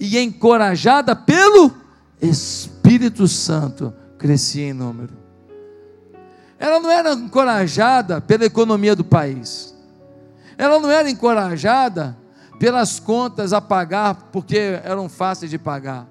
[0.00, 1.72] e encorajada pelo
[2.20, 5.14] Espírito Santo crescia em número.
[6.58, 9.74] Ela não era encorajada pela economia do país.
[10.56, 12.16] Ela não era encorajada
[12.58, 16.06] pelas contas a pagar porque eram fáceis de pagar.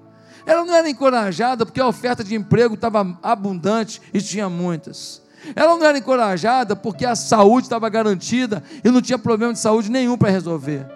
[0.46, 5.20] Ela não era encorajada porque a oferta de emprego estava abundante e tinha muitas.
[5.54, 9.90] Ela não era encorajada porque a saúde estava garantida e não tinha problema de saúde
[9.90, 10.86] nenhum para resolver.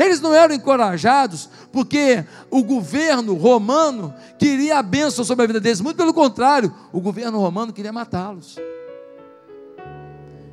[0.00, 5.82] Eles não eram encorajados porque o governo romano queria a bênção sobre a vida deles,
[5.82, 8.56] muito pelo contrário, o governo romano queria matá-los.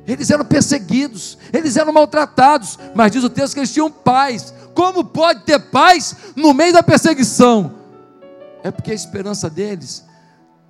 [0.06, 4.52] Eles eram perseguidos, eles eram maltratados, mas diz o texto que eles tinham paz.
[4.74, 7.74] Como pode ter paz no meio da perseguição?
[8.62, 10.04] É porque a esperança deles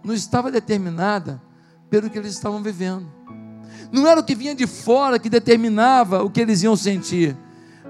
[0.05, 1.43] não estava determinada
[1.91, 3.07] pelo que eles estavam vivendo.
[3.91, 7.37] Não era o que vinha de fora que determinava o que eles iam sentir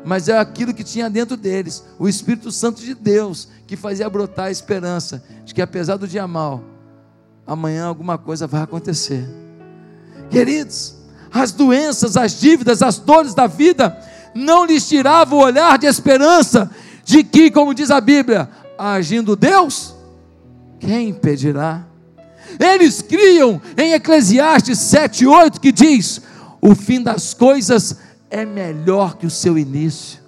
[0.04, 4.46] mas é aquilo que tinha dentro deles, o Espírito Santo de Deus, que fazia brotar
[4.46, 6.62] a esperança de que apesar do dia mal,
[7.46, 9.28] amanhã alguma coisa vai acontecer.
[10.30, 10.94] Queridos,
[11.32, 13.98] as doenças, as dívidas, as dores da vida
[14.34, 16.70] não lhes tiravam o olhar de esperança
[17.04, 19.94] de que, como diz a Bíblia, agindo Deus,
[20.78, 21.84] quem impedirá?
[22.58, 26.22] Eles criam em Eclesiastes 7:8 que diz:
[26.60, 27.96] "O fim das coisas
[28.30, 30.20] é melhor que o seu início.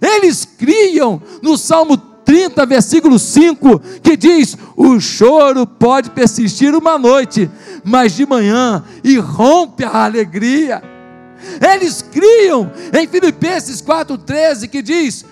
[0.00, 7.50] Eles criam no Salmo 30, versículo 5, que diz: O choro pode persistir uma noite,
[7.84, 10.82] mas de manhã irrompe a alegria.
[11.60, 15.24] Eles criam em Filipenses 4,13, que diz: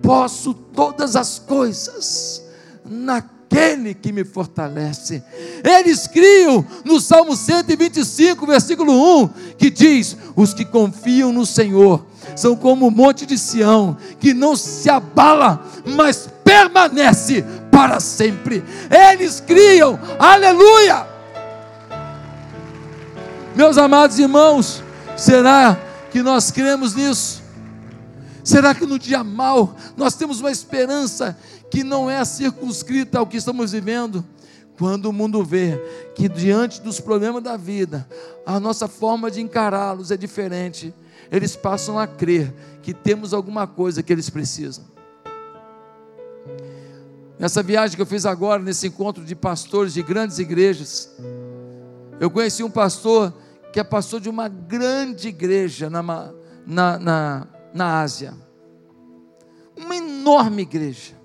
[0.00, 2.42] Posso todas as coisas
[2.84, 5.22] na aquele que me fortalece.
[5.64, 12.04] Eles criam no Salmo 125, versículo 1, que diz: Os que confiam no Senhor
[12.36, 18.62] são como o monte de Sião, que não se abala, mas permanece para sempre.
[19.12, 21.06] Eles criam, aleluia!
[23.54, 24.82] Meus amados irmãos,
[25.16, 25.76] será
[26.12, 27.42] que nós cremos nisso?
[28.44, 31.36] Será que no dia mal nós temos uma esperança
[31.70, 34.24] que não é circunscrita ao que estamos vivendo.
[34.78, 35.76] Quando o mundo vê
[36.14, 38.08] que diante dos problemas da vida,
[38.46, 40.94] a nossa forma de encará-los é diferente,
[41.32, 44.84] eles passam a crer que temos alguma coisa que eles precisam.
[47.38, 51.10] Nessa viagem que eu fiz agora, nesse encontro de pastores de grandes igrejas,
[52.20, 53.32] eu conheci um pastor
[53.72, 56.02] que é pastor de uma grande igreja na,
[56.66, 58.34] na, na, na Ásia.
[59.76, 61.17] Uma enorme igreja.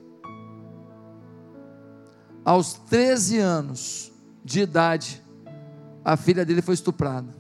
[2.45, 4.12] Aos 13 anos
[4.43, 5.23] de idade,
[6.03, 7.34] a filha dele foi estuprada.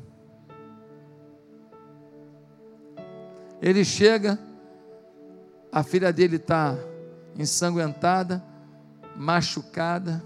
[3.61, 4.39] Ele chega,
[5.71, 6.77] a filha dele está
[7.37, 8.43] ensanguentada,
[9.15, 10.23] machucada,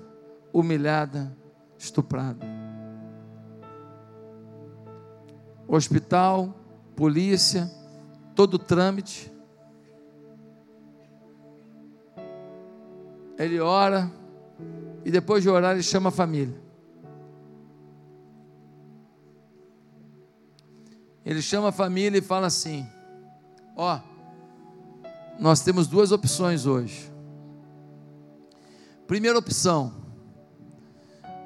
[0.53, 1.35] humilhada,
[1.77, 2.45] estuprada.
[5.67, 6.55] Hospital,
[6.95, 7.69] polícia,
[8.35, 9.31] todo o trâmite.
[13.37, 14.11] Ele ora
[15.07, 16.61] e depois de orar ele chama a família.
[21.25, 22.85] Ele chama a família e fala assim:
[23.73, 24.01] Ó,
[25.39, 27.09] nós temos duas opções hoje.
[29.07, 29.93] Primeira opção,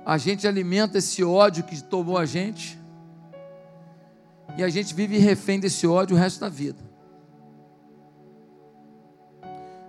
[0.03, 2.79] a gente alimenta esse ódio que tomou a gente,
[4.57, 6.83] e a gente vive refém desse ódio o resto da vida.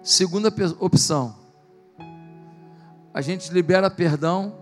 [0.02, 1.41] Segunda opção,
[3.14, 4.54] a gente libera perdão,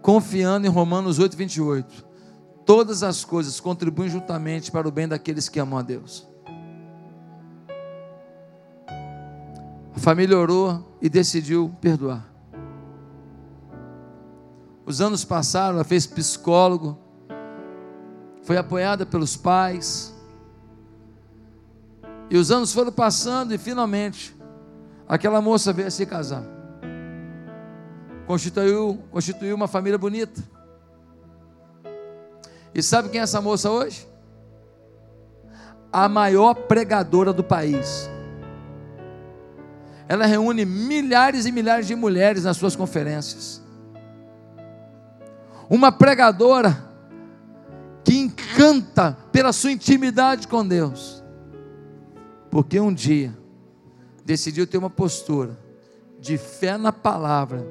[0.00, 2.06] confiando em Romanos 8, 28.
[2.64, 6.26] Todas as coisas contribuem juntamente para o bem daqueles que amam a Deus.
[9.94, 12.26] A família orou e decidiu perdoar.
[14.86, 16.98] Os anos passaram, ela fez psicólogo,
[18.42, 20.14] foi apoiada pelos pais.
[22.30, 24.34] E os anos foram passando e finalmente
[25.06, 26.57] aquela moça veio a se casar.
[28.28, 30.40] Constituiu, constituiu uma família bonita.
[32.72, 34.06] E sabe quem é essa moça hoje?
[35.92, 38.08] A maior pregadora do país
[40.08, 43.62] ela reúne milhares e milhares de mulheres nas suas conferências.
[45.68, 46.82] Uma pregadora
[48.02, 51.22] que encanta pela sua intimidade com Deus,
[52.50, 53.36] porque um dia
[54.24, 55.58] decidiu ter uma postura
[56.18, 57.66] de fé na palavra,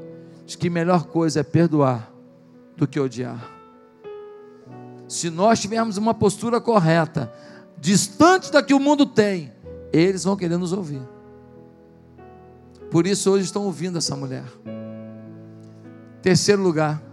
[0.48, 2.10] de que melhor coisa é perdoar
[2.78, 3.52] do que odiar.
[5.06, 7.32] Se nós tivermos uma postura correta,
[7.78, 9.52] distante da que o mundo tem,
[9.92, 11.02] eles vão querer nos ouvir.
[12.90, 14.46] Por isso hoje estão ouvindo essa mulher.
[16.22, 17.04] Terceiro lugar,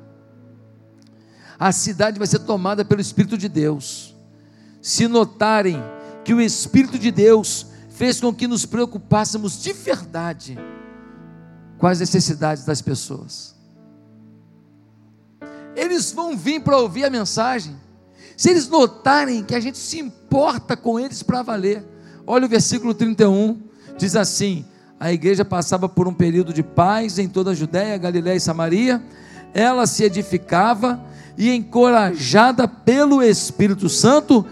[1.58, 4.14] a cidade vai ser tomada pelo Espírito de Deus.
[4.80, 5.82] Se notarem
[6.24, 10.56] que o Espírito de Deus fez com que nos preocupássemos de verdade
[11.78, 13.54] com as necessidades das pessoas.
[15.76, 17.76] Eles vão vir para ouvir a mensagem.
[18.36, 21.84] Se eles notarem que a gente se importa com eles para valer.
[22.26, 23.60] Olha o versículo 31,
[23.98, 24.64] diz assim:
[24.98, 29.02] a igreja passava por um período de paz em toda a Judéia, Galiléia e Samaria.
[29.52, 30.98] Ela se edificava
[31.36, 34.46] e, encorajada pelo Espírito Santo,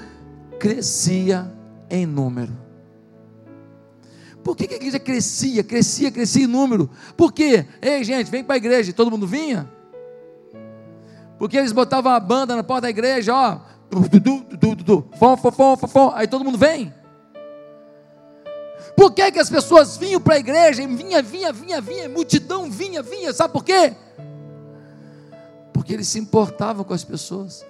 [0.58, 1.50] crescia
[1.88, 2.61] em número.
[4.42, 6.90] Por que, a igreja crescia, crescia, crescia em número?
[7.16, 7.66] Por quê?
[7.80, 8.90] Ei, gente, vem para a igreja.
[8.90, 9.70] E todo mundo vinha?
[11.38, 13.60] Porque eles botavam a banda na porta da igreja, ó.
[15.18, 16.92] Fom, fom, fom, fom, aí todo mundo vem.
[18.96, 20.86] Por que, que as pessoas vinham para a igreja?
[20.86, 23.94] Vinha, vinha, vinha, vinha, multidão vinha, vinha, sabe por quê?
[25.72, 27.64] Porque eles se importavam com as pessoas.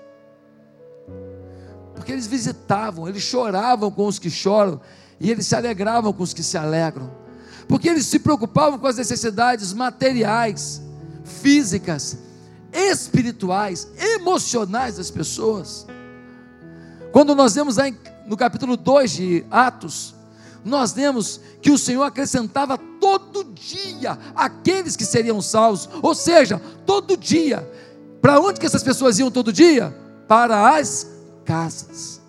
[1.95, 4.81] Porque eles visitavam, eles choravam com os que choram,
[5.23, 7.09] e eles se alegravam com os que se alegram.
[7.69, 10.83] Porque eles se preocupavam com as necessidades materiais,
[11.25, 12.19] físicas,
[12.73, 15.87] espirituais, emocionais das pessoas.
[17.13, 20.13] Quando nós vemos aí no capítulo 2 de Atos,
[20.65, 27.17] nós vemos que o Senhor acrescentava todo dia aqueles que seriam salvos, ou seja, todo
[27.17, 27.69] dia.
[28.21, 29.97] Para onde que essas pessoas iam todo dia?
[30.27, 31.07] Para as
[31.45, 32.21] casas.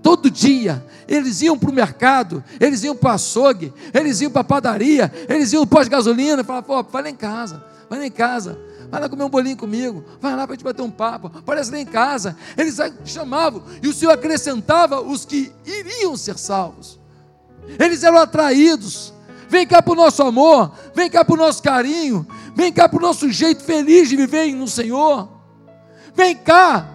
[0.00, 4.42] Todo dia eles iam para o mercado, eles iam para o açougue, eles iam para
[4.42, 8.06] a padaria, eles iam para as gasolina, falavam, pô, vai lá em casa, vai lá
[8.06, 8.56] em casa,
[8.88, 11.80] vai lá comer um bolinho comigo, vai lá para gente bater um papo, aparece lá
[11.80, 12.36] em casa.
[12.56, 17.00] Eles chamavam, e o Senhor acrescentava os que iriam ser salvos.
[17.76, 19.12] Eles eram atraídos.
[19.48, 22.98] Vem cá para o nosso amor, vem cá para o nosso carinho, vem cá para
[23.00, 25.28] o nosso jeito feliz de viver no Senhor.
[26.14, 26.88] Vem cá.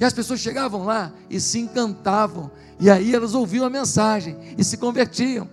[0.00, 2.50] E as pessoas chegavam lá e se encantavam.
[2.80, 5.48] E aí elas ouviam a mensagem e se convertiam.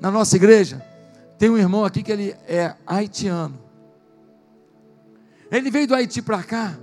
[0.00, 0.84] Na nossa igreja,
[1.38, 3.58] tem um irmão aqui que ele é haitiano.
[5.50, 6.76] Ele veio do Haiti para cá,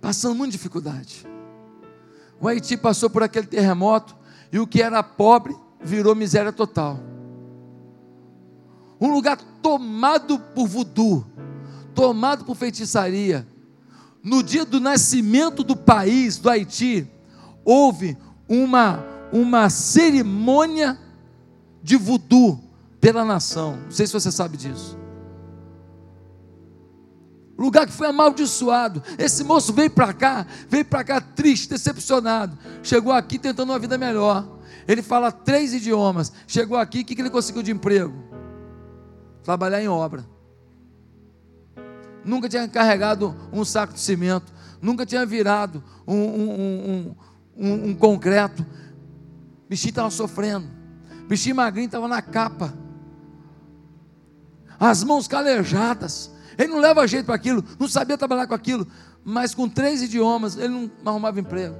[0.00, 1.26] passando muita dificuldade.
[2.40, 4.16] O Haiti passou por aquele terremoto
[4.52, 6.98] e o que era pobre virou miséria total.
[9.00, 11.24] Um lugar tomado por voodoo,
[11.94, 13.46] tomado por feitiçaria.
[14.22, 17.08] No dia do nascimento do país, do Haiti,
[17.66, 18.16] houve
[18.48, 20.96] uma, uma cerimônia
[21.82, 22.62] de voodoo
[23.00, 23.76] pela nação.
[23.84, 24.96] Não sei se você sabe disso.
[27.58, 29.02] Lugar que foi amaldiçoado.
[29.18, 32.56] Esse moço veio para cá, veio para cá triste, decepcionado.
[32.82, 34.46] Chegou aqui tentando uma vida melhor.
[34.86, 36.32] Ele fala três idiomas.
[36.46, 38.14] Chegou aqui, o que ele conseguiu de emprego?
[39.42, 40.24] Trabalhar em obra.
[42.24, 44.52] Nunca tinha carregado um saco de cimento.
[44.80, 47.16] Nunca tinha virado um, um, um,
[47.56, 48.62] um concreto.
[48.62, 50.68] O bichinho estava sofrendo.
[51.24, 52.72] O bichinho magrinho estava na capa.
[54.78, 56.30] As mãos calejadas.
[56.58, 58.86] Ele não leva jeito para aquilo, não sabia trabalhar com aquilo,
[59.22, 60.68] mas com três idiomas ele
[61.02, 61.76] não arrumava emprego.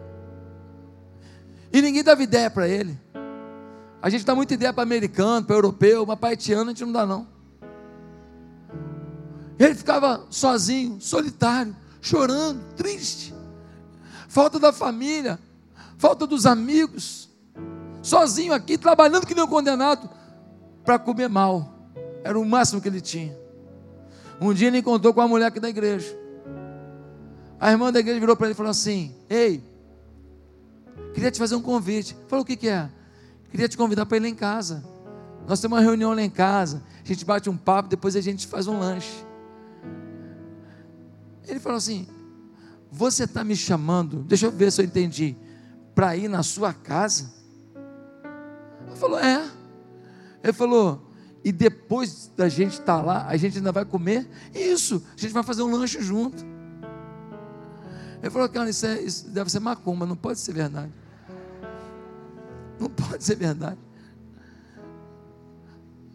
[1.72, 2.98] E ninguém dava ideia para ele.
[4.02, 6.92] A gente dá muita ideia para americano, para europeu, mas para haitiano a gente não
[6.92, 7.26] dá não.
[9.58, 13.34] Ele ficava sozinho, solitário, chorando, triste.
[14.28, 15.38] Falta da família,
[15.98, 17.28] falta dos amigos.
[18.02, 20.08] Sozinho aqui, trabalhando que nem um condenado
[20.84, 21.90] para comer mal.
[22.22, 23.36] Era o máximo que ele tinha.
[24.40, 26.16] Um dia ele encontrou com uma mulher aqui da igreja.
[27.58, 29.62] A irmã da igreja virou para ele e falou assim: Ei,
[31.14, 32.16] queria te fazer um convite.
[32.28, 32.90] Falou: O que, que é?
[33.50, 34.84] Queria te convidar para ir lá em casa.
[35.48, 36.82] Nós temos uma reunião lá em casa.
[37.02, 39.24] A gente bate um papo, depois a gente faz um lanche.
[41.46, 42.06] Ele falou assim:
[42.90, 45.36] Você está me chamando, deixa eu ver se eu entendi,
[45.96, 47.32] para ir na sua casa?
[48.86, 49.50] Ele falou: É.
[50.44, 51.06] Ele falou:
[51.46, 54.28] e depois da gente estar tá lá, a gente ainda vai comer?
[54.52, 56.44] Isso, a gente vai fazer um lanche junto.
[58.20, 60.92] Ele falou, cara, isso, é, isso deve ser macumba, não pode ser verdade.
[62.80, 63.78] Não pode ser verdade.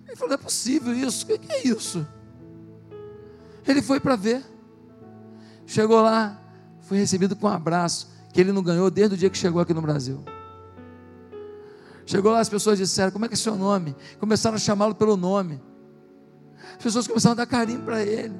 [0.05, 2.05] Ele falou, não é possível isso, o que é isso?
[3.65, 4.43] Ele foi para ver.
[5.65, 6.37] Chegou lá,
[6.81, 9.73] foi recebido com um abraço, que ele não ganhou desde o dia que chegou aqui
[9.73, 10.23] no Brasil.
[12.05, 13.95] Chegou lá, as pessoas disseram: Como é que é seu nome?
[14.19, 15.61] Começaram a chamá-lo pelo nome.
[16.75, 18.35] As pessoas começaram a dar carinho para ele.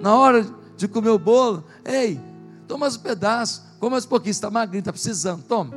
[0.00, 0.46] Na hora
[0.76, 2.20] de comer o bolo, ei,
[2.66, 5.72] toma mais um pedaço, come mais um pouquinho, está magrinho, está precisando, toma.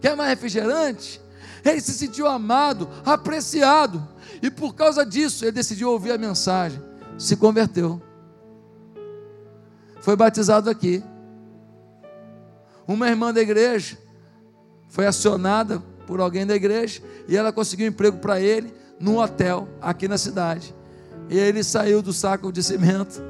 [0.00, 1.20] Quer mais refrigerante?
[1.64, 4.06] Ele se sentiu amado, apreciado,
[4.40, 6.80] e por causa disso ele decidiu ouvir a mensagem,
[7.18, 8.00] se converteu,
[10.00, 11.02] foi batizado aqui.
[12.86, 13.98] Uma irmã da igreja
[14.88, 19.68] foi acionada por alguém da igreja e ela conseguiu um emprego para ele num hotel
[19.80, 20.74] aqui na cidade.
[21.28, 23.20] E ele saiu do saco de cimento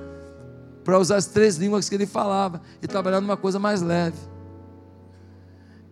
[0.85, 4.19] para usar as três línguas que ele falava e trabalhar numa coisa mais leve.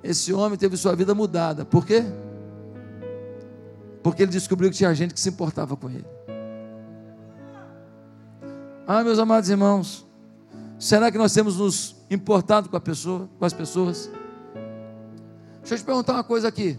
[0.03, 1.65] Esse homem teve sua vida mudada.
[1.65, 2.05] Por quê?
[4.03, 6.05] Porque ele descobriu que tinha gente que se importava com ele.
[8.87, 10.07] Ah, meus amados irmãos,
[10.79, 14.11] será que nós temos nos importado com a pessoa, com as pessoas?
[15.61, 16.79] Deixa eu te perguntar uma coisa aqui.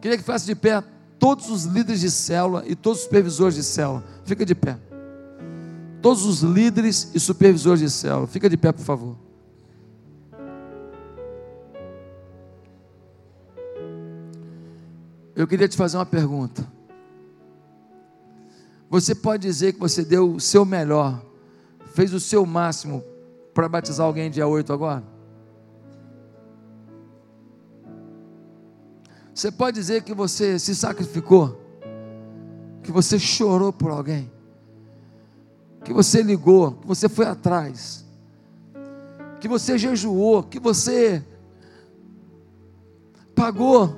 [0.00, 0.82] Queria que faça de pé
[1.18, 4.04] todos os líderes de célula e todos os supervisores de célula.
[4.24, 4.78] Fica de pé.
[6.00, 8.26] Todos os líderes e supervisores de célula.
[8.26, 9.16] Fica de pé, por favor.
[15.34, 16.66] Eu queria te fazer uma pergunta.
[18.90, 21.22] Você pode dizer que você deu o seu melhor,
[21.98, 23.02] fez o seu máximo
[23.52, 25.02] para batizar alguém dia 8 agora?
[29.34, 31.60] Você pode dizer que você se sacrificou,
[32.84, 34.30] que você chorou por alguém,
[35.84, 38.04] que você ligou, que você foi atrás,
[39.40, 41.20] que você jejuou, que você
[43.34, 43.96] pagou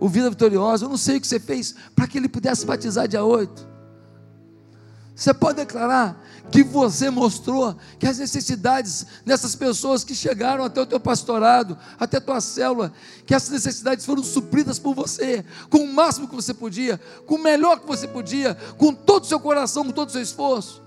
[0.00, 0.86] o Vida Vitoriosa.
[0.86, 3.75] Eu não sei o que você fez para que ele pudesse batizar dia 8.
[5.16, 10.84] Você pode declarar que você mostrou que as necessidades dessas pessoas que chegaram até o
[10.84, 12.92] teu pastorado, até a tua célula,
[13.24, 17.42] que essas necessidades foram supridas por você, com o máximo que você podia, com o
[17.42, 20.82] melhor que você podia, com todo o seu coração, com todo o seu esforço.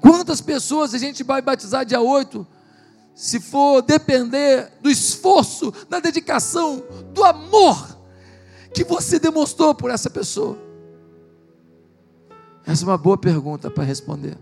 [0.00, 2.46] Quantas pessoas a gente vai batizar dia 8?
[3.12, 7.97] Se for depender do esforço, da dedicação, do amor
[8.72, 10.58] que você demonstrou por essa pessoa?
[12.66, 14.36] Essa é uma boa pergunta para responder.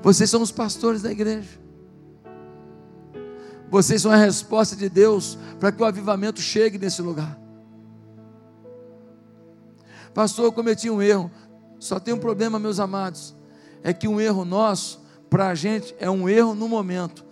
[0.00, 1.48] Vocês são os pastores da igreja.
[3.70, 7.36] Vocês são a resposta de Deus para que o avivamento chegue nesse lugar.
[10.12, 11.30] Pastor, eu cometi um erro.
[11.80, 13.34] Só tem um problema, meus amados.
[13.82, 17.24] É que um erro nosso, para a gente, é um erro no momento.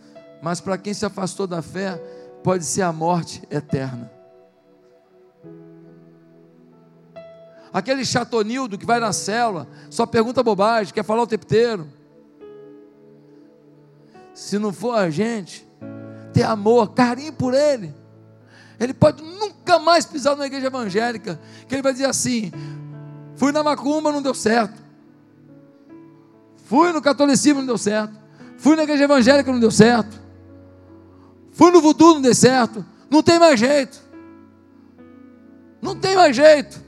[0.43, 1.95] Mas para quem se afastou da fé,
[2.43, 4.11] pode ser a morte eterna.
[7.73, 11.89] Aquele chatonildo que vai na célula, só pergunta bobagem, quer falar o tempo inteiro.
[14.35, 15.67] Se não for a gente
[16.33, 17.95] ter amor, carinho por ele,
[18.79, 22.51] ele pode nunca mais pisar numa igreja evangélica, que ele vai dizer assim:
[23.37, 24.83] fui na macumba, não deu certo.
[26.65, 28.19] Fui no catolicismo, não deu certo.
[28.59, 30.21] Fui na igreja evangélica, não deu certo.
[31.53, 32.85] Fui no voodoo, não deu certo.
[33.11, 34.01] Não tem mais jeito.
[35.81, 36.82] Não tem mais jeito.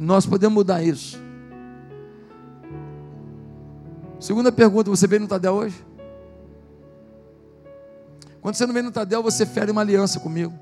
[0.00, 1.20] Nós podemos mudar isso.
[4.18, 5.84] Segunda pergunta: você veio no Tadel hoje?
[8.40, 10.54] Quando você não vem no Tadel, você fere uma aliança comigo.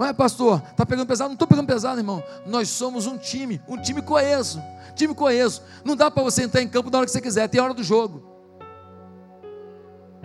[0.00, 1.28] Ué, pastor, está pegando pesado?
[1.28, 2.20] Não estou pegando pesado, irmão.
[2.44, 4.60] Nós somos um time, um time coeso.
[4.96, 5.62] Time coeso.
[5.84, 7.84] Não dá para você entrar em campo na hora que você quiser, tem hora do
[7.84, 8.28] jogo.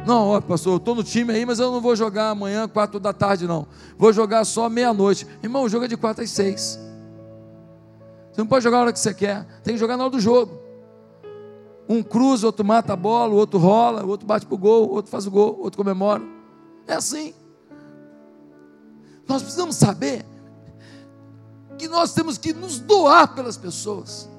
[0.07, 2.99] Não, ó, pastor, eu estou no time aí, mas eu não vou jogar amanhã, quatro
[2.99, 3.67] da tarde, não.
[3.95, 5.27] Vou jogar só meia-noite.
[5.43, 6.79] Irmão, o jogo é de quatro às seis.
[8.35, 10.19] Você não pode jogar a hora que você quer, tem que jogar na hora do
[10.19, 10.59] jogo.
[11.87, 14.89] Um cruza, outro mata a bola, o outro rola, o outro bate para o gol,
[14.89, 16.21] o outro faz o gol, o outro comemora.
[16.85, 17.33] É assim.
[19.25, 20.25] Nós precisamos saber
[21.77, 24.29] que nós temos que nos doar pelas pessoas.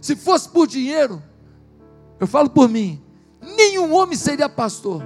[0.00, 1.22] Se fosse por dinheiro,
[2.18, 3.00] eu falo por mim,
[3.40, 5.00] nenhum homem seria pastor.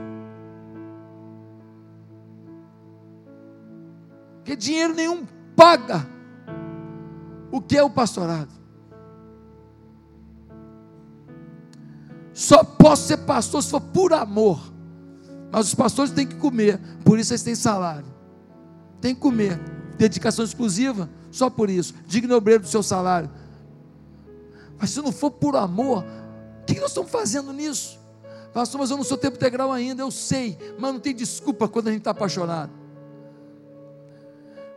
[4.37, 6.07] Porque dinheiro nenhum paga
[7.51, 8.53] o que é o pastorado.
[12.35, 14.61] Só posso ser pastor se for por amor.
[15.51, 18.07] Mas os pastores têm que comer, por isso eles têm salário.
[19.01, 19.59] Tem que comer.
[19.97, 21.95] Dedicação exclusiva, só por isso.
[22.07, 23.31] Digno obreiro do seu salário.
[24.79, 26.05] Mas se não for por amor,
[26.61, 27.99] o que nós estamos fazendo nisso?
[28.53, 31.89] Pastor, mas eu não sou tempo integral ainda, eu sei, mas não tem desculpa quando
[31.89, 32.71] a gente está apaixonado.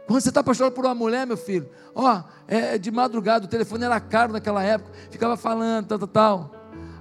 [0.10, 3.86] Quando você está apaixonado por uma mulher, meu filho, ó, é de madrugada, o telefone
[3.86, 6.52] era caro naquela época, ficava falando, tal, tal, tal.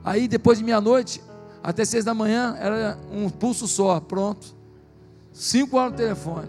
[0.05, 1.25] Aí depois de meia-noite,
[1.63, 4.55] até seis da manhã, era um pulso só, pronto.
[5.33, 6.49] Cinco horas no telefone.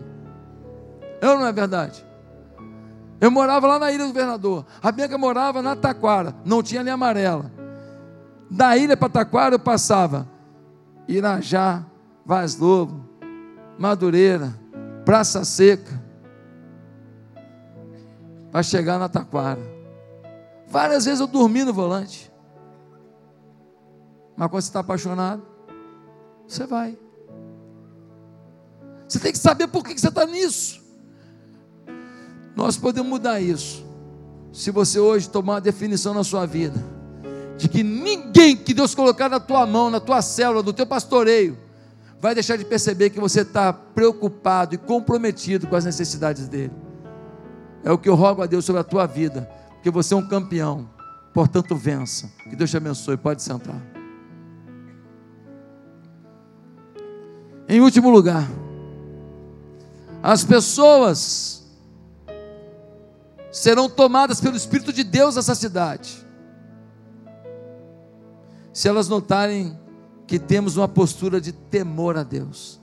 [1.22, 2.06] Eu não é verdade?
[3.22, 4.66] Eu morava lá na Ilha do Governador.
[4.84, 7.50] A Bianca morava na Taquara, não tinha linha amarela.
[8.52, 10.28] Da ilha para Taquara eu passava
[11.08, 11.86] Irajá,
[12.26, 13.08] Vaz Lobo,
[13.78, 14.54] Madureira,
[15.06, 15.99] Praça Seca,
[18.52, 19.62] para chegar na Taquara.
[20.68, 22.32] Várias vezes eu dormi no volante.
[24.36, 25.44] Mas quando você está apaixonado,
[26.48, 26.98] você vai.
[29.08, 30.82] Você tem que saber por que você está nisso.
[32.56, 33.86] Nós podemos mudar isso.
[34.54, 36.84] Se você hoje tomar uma definição na sua vida,
[37.58, 41.58] de que ninguém que Deus colocar na tua mão, na tua célula, no teu pastoreio,
[42.20, 46.74] vai deixar de perceber que você está preocupado e comprometido com as necessidades dele.
[47.84, 50.28] É o que eu rogo a Deus sobre a tua vida, porque você é um
[50.28, 50.90] campeão,
[51.34, 52.30] portanto vença.
[52.50, 53.18] Que Deus te abençoe.
[53.18, 53.82] Pode sentar.
[57.68, 58.50] Em último lugar,
[60.24, 61.64] as pessoas
[63.52, 66.26] serão tomadas pelo Espírito de Deus nessa cidade,
[68.74, 69.78] se elas notarem
[70.28, 72.80] que temos uma postura de temor a Deus.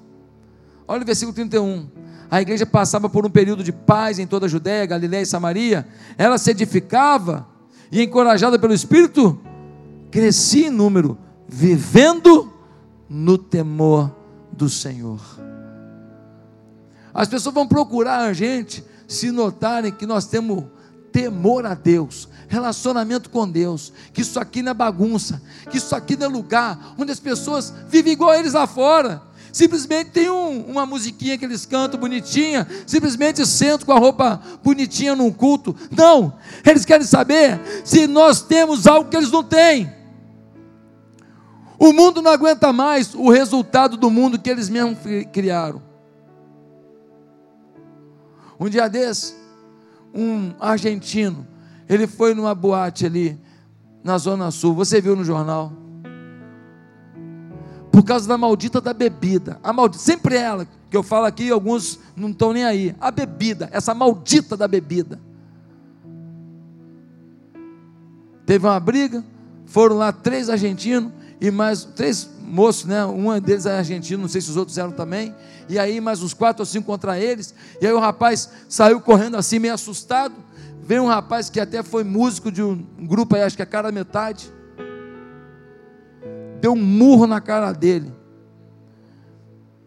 [0.88, 1.88] Olha o versículo 31
[2.30, 5.86] a igreja passava por um período de paz em toda a Judéia, Galiléia e Samaria,
[6.18, 7.46] ela se edificava
[7.90, 9.38] e, encorajada pelo Espírito,
[10.10, 11.18] crescia em número,
[11.48, 12.52] vivendo
[13.08, 14.14] no temor
[14.52, 15.20] do Senhor.
[17.14, 20.64] As pessoas vão procurar a gente se notarem que nós temos
[21.12, 26.16] temor a Deus, relacionamento com Deus, que isso aqui não é bagunça, que isso aqui
[26.16, 29.22] não é lugar onde as pessoas vivem igual a eles lá fora
[29.56, 35.16] simplesmente tem um, uma musiquinha que eles cantam bonitinha, simplesmente sentam com a roupa bonitinha
[35.16, 35.74] num culto.
[35.90, 39.90] Não, eles querem saber se nós temos algo que eles não têm.
[41.78, 44.98] O mundo não aguenta mais o resultado do mundo que eles mesmos
[45.32, 45.80] criaram.
[48.60, 49.34] Um dia desse,
[50.14, 51.48] um argentino,
[51.88, 53.40] ele foi numa boate ali
[54.04, 55.72] na Zona Sul, você viu no jornal
[57.96, 59.58] por causa da maldita da bebida.
[59.64, 62.94] A maldita, sempre ela, que eu falo aqui, alguns não estão nem aí.
[63.00, 65.18] A bebida, essa maldita da bebida.
[68.44, 69.24] Teve uma briga,
[69.64, 73.02] foram lá três argentinos e mais três moços, né?
[73.06, 75.34] Um deles é argentino, não sei se os outros eram também.
[75.66, 77.54] E aí mais uns quatro ou cinco contra eles.
[77.80, 80.34] E aí o rapaz saiu correndo assim, meio assustado.
[80.82, 82.76] Veio um rapaz que até foi músico de um
[83.06, 84.52] grupo aí, acho que é cara metade.
[86.60, 88.12] Deu um murro na cara dele.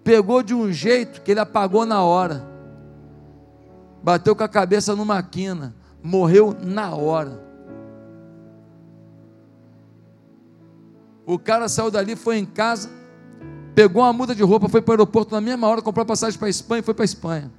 [0.03, 2.47] Pegou de um jeito que ele apagou na hora.
[4.01, 5.75] Bateu com a cabeça numa quina.
[6.01, 7.49] Morreu na hora.
[11.29, 12.89] O cara saiu dali, foi em casa,
[13.75, 16.47] pegou uma muda de roupa, foi para o aeroporto na mesma hora, comprou passagem para
[16.47, 17.51] a Espanha e foi para a Espanha.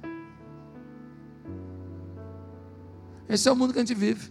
[3.29, 4.29] Esse é o mundo que a gente vive.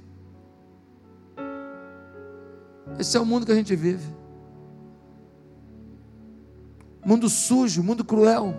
[2.99, 4.20] Esse é o mundo que a gente vive.
[7.05, 8.55] Mundo sujo, mundo cruel.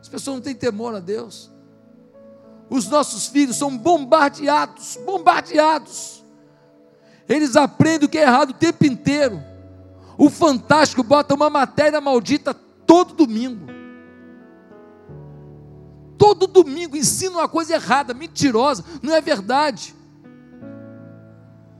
[0.00, 1.50] As pessoas não têm temor a Deus.
[2.68, 6.22] Os nossos filhos são bombardeados, bombardeados
[7.28, 9.42] eles aprendem o que é errado o tempo inteiro.
[10.18, 13.66] O Fantástico bota uma matéria maldita todo domingo.
[16.18, 19.94] Todo domingo ensina uma coisa errada, mentirosa, não é verdade.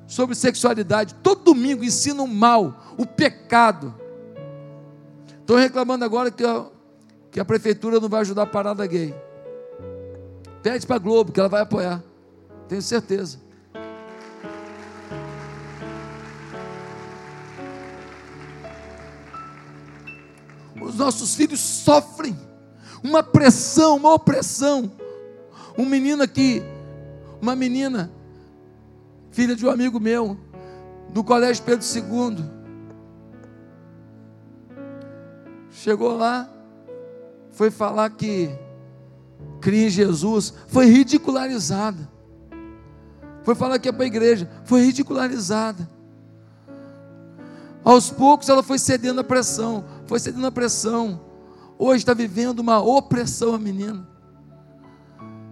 [0.06, 1.14] Sobre sexualidade.
[1.22, 3.94] Todo domingo ensina o mal, o pecado.
[5.52, 6.64] Estou reclamando agora que a,
[7.30, 9.14] que a prefeitura não vai ajudar a parada gay.
[10.62, 12.02] Pede para a Globo que ela vai apoiar.
[12.66, 13.38] Tenho certeza.
[20.80, 22.34] os nossos filhos sofrem
[23.04, 24.90] uma pressão, uma opressão.
[25.76, 26.62] Um menino aqui,
[27.42, 28.10] uma menina,
[29.30, 30.34] filha de um amigo meu,
[31.10, 32.61] do colégio Pedro II,
[35.82, 36.48] chegou lá,
[37.50, 38.56] foi falar que
[39.60, 42.08] cria em Jesus, foi ridicularizada.
[43.42, 45.90] Foi falar que é para a igreja, foi ridicularizada.
[47.82, 51.20] Aos poucos ela foi cedendo à pressão, foi cedendo à pressão.
[51.76, 54.06] Hoje está vivendo uma opressão a menina.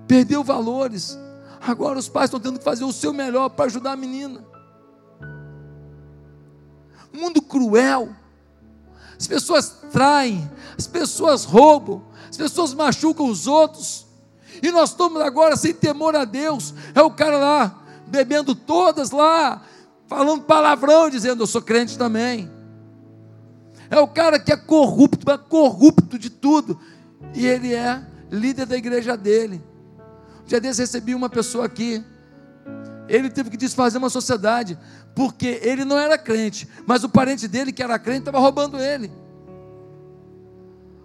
[0.07, 1.19] Perdeu valores.
[1.61, 4.45] Agora os pais estão tendo que fazer o seu melhor para ajudar a menina.
[7.13, 8.20] Mundo cruel.
[9.21, 14.07] As pessoas traem, as pessoas roubam, as pessoas machucam os outros.
[14.63, 16.73] E nós estamos agora sem temor a Deus.
[16.95, 19.61] É o cara lá bebendo todas lá,
[20.07, 22.51] falando palavrão, dizendo: Eu sou crente também.
[23.91, 26.81] É o cara que é corrupto, é corrupto de tudo.
[27.35, 29.63] E ele é líder da igreja dele.
[30.43, 32.03] Um dia desse recebi uma pessoa aqui.
[33.07, 34.79] Ele teve que desfazer uma sociedade,
[35.15, 39.11] porque ele não era crente, mas o parente dele, que era crente, estava roubando ele.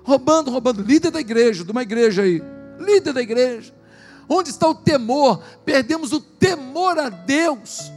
[0.04, 0.84] Roubando, roubando.
[0.84, 2.42] Líder da igreja, de uma igreja aí.
[2.80, 3.74] Líder da igreja.
[4.30, 5.42] Onde está o temor?
[5.64, 7.92] Perdemos o temor a Deus.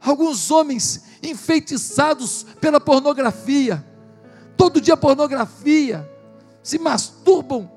[0.00, 3.84] Alguns homens enfeitiçados pela pornografia,
[4.56, 6.08] todo dia pornografia,
[6.62, 7.70] se masturbam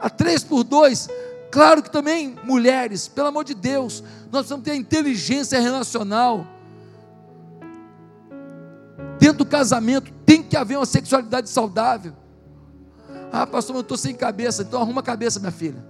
[0.00, 1.08] a três por dois.
[1.50, 6.46] Claro que também mulheres, pelo amor de Deus, nós precisamos ter a inteligência relacional.
[9.18, 12.12] Dentro do casamento tem que haver uma sexualidade saudável.
[13.32, 15.84] Ah, pastor, eu estou sem cabeça, então arruma a cabeça, minha filha.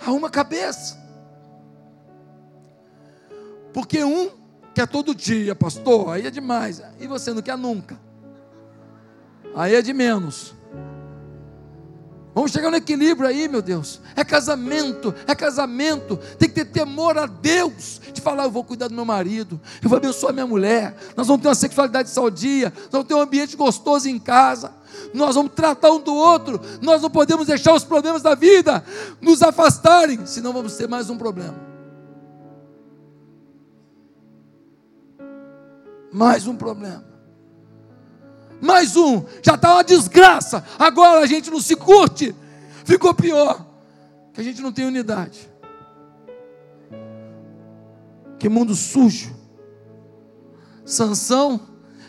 [0.00, 0.98] Arruma a cabeça.
[3.72, 4.30] Porque um
[4.74, 6.82] quer todo dia, pastor, aí é demais.
[6.98, 7.98] E você não quer nunca.
[9.54, 10.54] Aí é de menos.
[12.40, 14.00] Vamos chegar no equilíbrio aí, meu Deus.
[14.16, 16.16] É casamento, é casamento.
[16.38, 18.00] Tem que ter temor a Deus.
[18.14, 20.96] De falar, eu vou cuidar do meu marido, eu vou abençoar minha mulher.
[21.14, 24.72] Nós vamos ter uma sexualidade saudia, nós vamos ter um ambiente gostoso em casa.
[25.12, 26.58] Nós vamos tratar um do outro.
[26.80, 28.82] Nós não podemos deixar os problemas da vida
[29.20, 31.60] nos afastarem, senão vamos ter mais um problema.
[36.10, 37.04] Mais um problema.
[38.60, 39.24] Mais um.
[39.42, 40.64] Já está uma desgraça.
[40.78, 42.34] Agora a gente não se curte.
[42.84, 43.66] Ficou pior.
[44.32, 45.50] Que a gente não tem unidade.
[48.38, 49.34] Que mundo sujo.
[50.84, 51.60] Sansão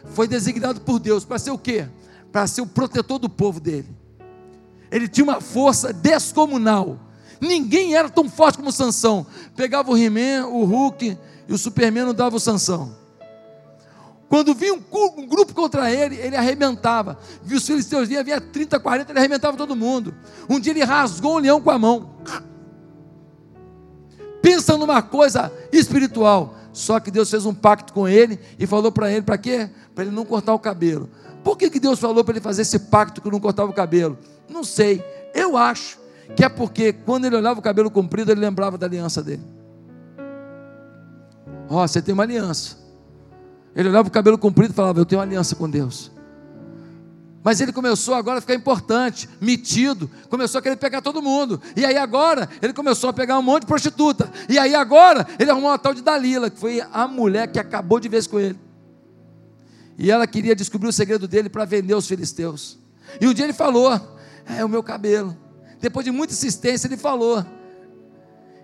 [0.06, 1.88] foi designado por Deus para ser o quê?
[2.32, 3.89] Para ser o protetor do povo dele.
[4.91, 6.99] Ele tinha uma força descomunal.
[7.39, 9.26] Ninguém era tão forte como Sansão.
[9.56, 13.01] Pegava o He-Man, o Hulk e o Superman não dava o Sansão.
[14.32, 14.82] Quando vinha um,
[15.18, 17.20] um, grupo contra ele, ele arrebentava.
[17.44, 20.16] Viu os filisteus vinha, havia 30, 40, ele arrebentava todo mundo.
[20.50, 22.12] Um dia ele rasgou um leão com a mão.
[24.42, 26.56] Pensa numa coisa espiritual.
[26.72, 29.70] Só que Deus fez um pacto com ele e falou para ele, para quê?
[29.94, 31.10] Para ele não cortar o cabelo.
[31.44, 34.18] Por que, que Deus falou para ele fazer esse pacto que não cortava o cabelo?
[34.48, 35.04] Não sei.
[35.36, 36.00] Eu acho
[36.38, 39.44] que é porque quando ele olhava o cabelo comprido, ele lembrava da aliança dele.
[41.70, 42.80] Ó, oh, você tem uma aliança.
[43.76, 46.12] Ele olhava o cabelo comprido e falava: Eu tenho aliança com Deus.
[47.44, 51.60] Mas ele começou agora a ficar importante, metido, começou a querer pegar todo mundo.
[51.76, 54.32] E aí agora ele começou a pegar um monte de prostituta.
[54.48, 58.00] E aí agora ele arrumou uma tal de Dalila, que foi a mulher que acabou
[58.00, 58.60] de vez com ele.
[59.98, 62.78] E ela queria descobrir o segredo dele para vender os filisteus.
[63.20, 64.00] E um dia ele falou:
[64.46, 65.36] É o meu cabelo.
[65.80, 67.44] Depois de muita insistência, ele falou.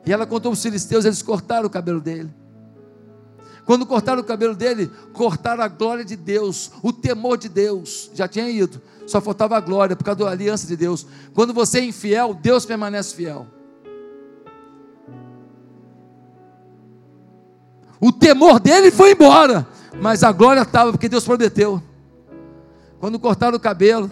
[0.06, 2.32] E ela contou para os filisteus, eles cortaram o cabelo dele.
[3.68, 8.10] Quando cortaram o cabelo dele, cortaram a glória de Deus, o temor de Deus.
[8.14, 11.06] Já tinha ido, só faltava a glória por causa da aliança de Deus.
[11.34, 13.46] Quando você é infiel, Deus permanece fiel.
[18.00, 19.68] O temor dele foi embora,
[20.00, 21.84] mas a glória estava, porque Deus prometeu.
[23.02, 24.10] Quando cortaram o cabelo,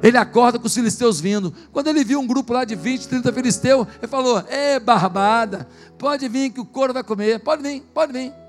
[0.00, 1.52] ele acorda com os filisteus vindo.
[1.72, 5.66] Quando ele viu um grupo lá de 20, 30 filisteus, ele falou: Ê, barbada,
[5.98, 8.45] pode vir que o couro vai comer, pode vir, pode vir.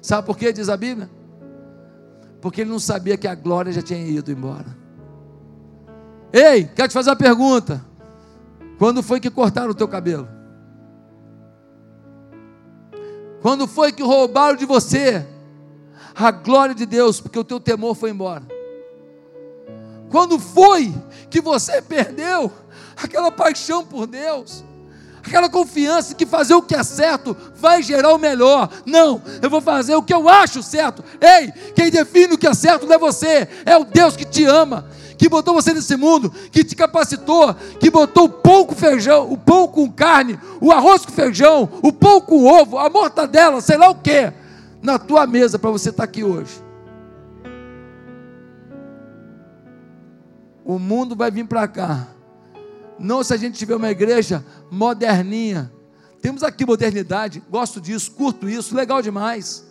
[0.00, 1.10] Sabe por quê, diz a Bíblia?
[2.40, 4.76] Porque ele não sabia que a glória já tinha ido embora.
[6.32, 7.84] Ei, quero te fazer uma pergunta.
[8.78, 10.28] Quando foi que cortaram o teu cabelo?
[13.40, 15.26] Quando foi que roubaram de você
[16.14, 18.42] a glória de Deus, porque o teu temor foi embora?
[20.10, 20.94] Quando foi
[21.30, 22.50] que você perdeu
[22.96, 24.64] aquela paixão por Deus?
[25.26, 28.70] Aquela confiança que fazer o que é certo vai gerar o melhor.
[28.84, 31.04] Não, eu vou fazer o que eu acho certo.
[31.20, 34.44] Ei, quem define o que é certo não é você, é o Deus que te
[34.44, 34.86] ama,
[35.18, 39.36] que botou você nesse mundo, que te capacitou, que botou o pão com feijão, o
[39.36, 43.90] pão com carne, o arroz com feijão, o pão com ovo, a mortadela, sei lá
[43.90, 44.32] o que,
[44.80, 46.64] na tua mesa para você estar tá aqui hoje.
[50.64, 52.08] O mundo vai vir para cá
[52.98, 55.72] não se a gente tiver uma igreja moderninha.
[56.20, 59.66] Temos aqui modernidade, gosto disso, curto isso, legal demais.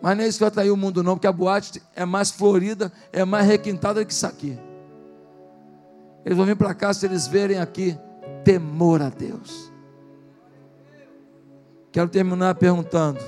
[0.00, 2.30] Mas não é isso que vai atrair o mundo, não, porque a boate é mais
[2.30, 4.58] florida, é mais requintada que isso aqui.
[6.24, 7.96] Eles vão vir para cá se eles verem aqui
[8.44, 9.72] temor a Deus.
[11.92, 13.20] Quero terminar perguntando: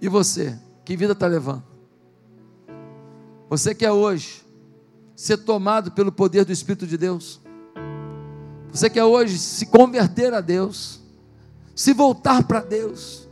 [0.00, 0.58] e você?
[0.84, 1.64] Que vida está levando?
[3.50, 4.44] Você quer hoje
[5.16, 7.40] ser tomado pelo poder do Espírito de Deus.
[8.78, 11.00] Você quer hoje se converter a Deus,
[11.74, 13.26] se voltar para Deus.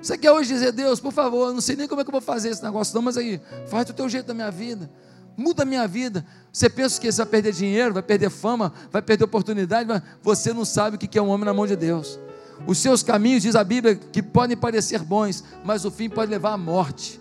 [0.00, 2.20] Você quer hoje dizer, Deus, por favor, não sei nem como é que eu vou
[2.20, 4.88] fazer esse negócio, não, mas aí, faz do teu jeito da minha vida,
[5.36, 6.24] muda a minha vida.
[6.52, 10.52] Você pensa que você vai perder dinheiro, vai perder fama, vai perder oportunidade, mas você
[10.52, 12.16] não sabe o que é um homem na mão de Deus.
[12.64, 16.52] Os seus caminhos, diz a Bíblia, que podem parecer bons, mas o fim pode levar
[16.52, 17.20] à morte.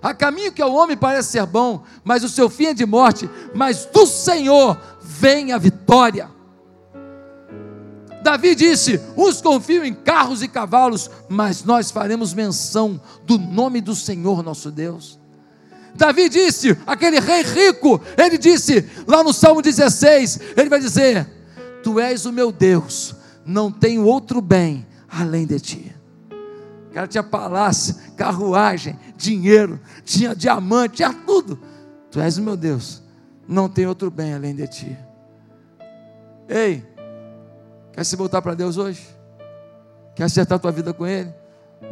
[0.00, 3.28] Há caminho que ao homem parece ser bom, mas o seu fim é de morte,
[3.52, 6.30] mas do Senhor vem a vitória.
[8.22, 13.94] Davi disse: Uns confiam em carros e cavalos, mas nós faremos menção do nome do
[13.94, 15.20] Senhor nosso Deus.
[15.94, 21.28] Davi disse, aquele rei rico, ele disse, lá no Salmo 16, ele vai dizer:
[21.82, 23.14] Tu és o meu Deus,
[23.44, 25.94] não tenho outro bem além de ti.
[26.90, 31.58] O cara tinha palácio, carruagem, dinheiro, tinha diamante, tinha tudo.
[32.10, 33.02] Tu és o meu Deus,
[33.48, 34.98] não tem outro bem além de ti.
[36.48, 36.84] Ei,
[37.92, 39.06] quer se voltar para Deus hoje?
[40.14, 41.32] Quer acertar tua vida com Ele?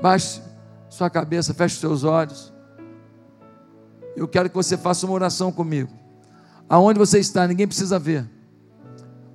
[0.01, 0.41] Baixe
[0.89, 2.53] sua cabeça, feche os seus olhos.
[4.17, 5.91] Eu quero que você faça uma oração comigo.
[6.69, 8.29] Aonde você está, ninguém precisa ver.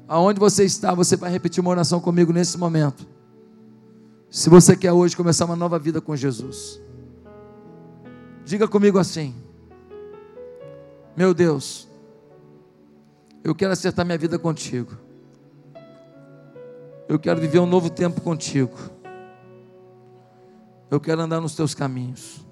[0.08, 3.08] Aonde você está, você vai repetir uma oração comigo nesse momento.
[4.30, 6.82] Se você quer hoje começar uma nova vida com Jesus,
[8.44, 9.34] diga comigo assim:
[11.16, 11.88] Meu Deus,
[13.44, 15.05] eu quero acertar minha vida contigo.
[17.08, 18.78] Eu quero viver um novo tempo contigo.
[20.90, 22.46] Eu quero andar nos teus caminhos.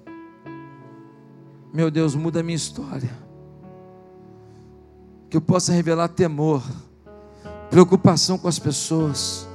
[1.72, 3.10] Meu Deus, muda a minha história.
[5.28, 6.62] Que eu possa revelar temor,
[7.70, 9.48] preocupação com as pessoas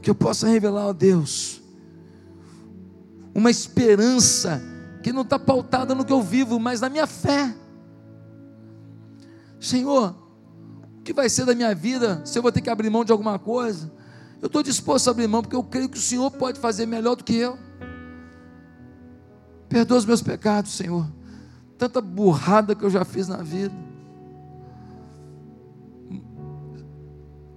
[0.00, 1.60] que eu possa revelar a Deus
[3.34, 4.62] uma esperança
[5.02, 7.54] que não está pautada no que eu vivo, mas na minha fé.
[9.58, 10.14] Senhor,
[11.04, 13.38] que vai ser da minha vida se eu vou ter que abrir mão de alguma
[13.38, 13.90] coisa?
[14.40, 17.14] Eu estou disposto a abrir mão, porque eu creio que o Senhor pode fazer melhor
[17.14, 17.58] do que eu.
[19.68, 21.06] Perdoa os meus pecados, Senhor.
[21.76, 23.74] Tanta burrada que eu já fiz na vida.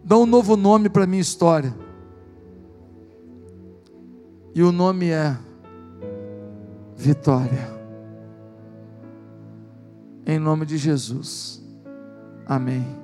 [0.04, 1.74] Dá um novo nome para a minha história.
[4.54, 5.38] E o nome é
[6.96, 7.74] Vitória.
[10.26, 11.62] Em nome de Jesus.
[12.46, 13.03] Amém.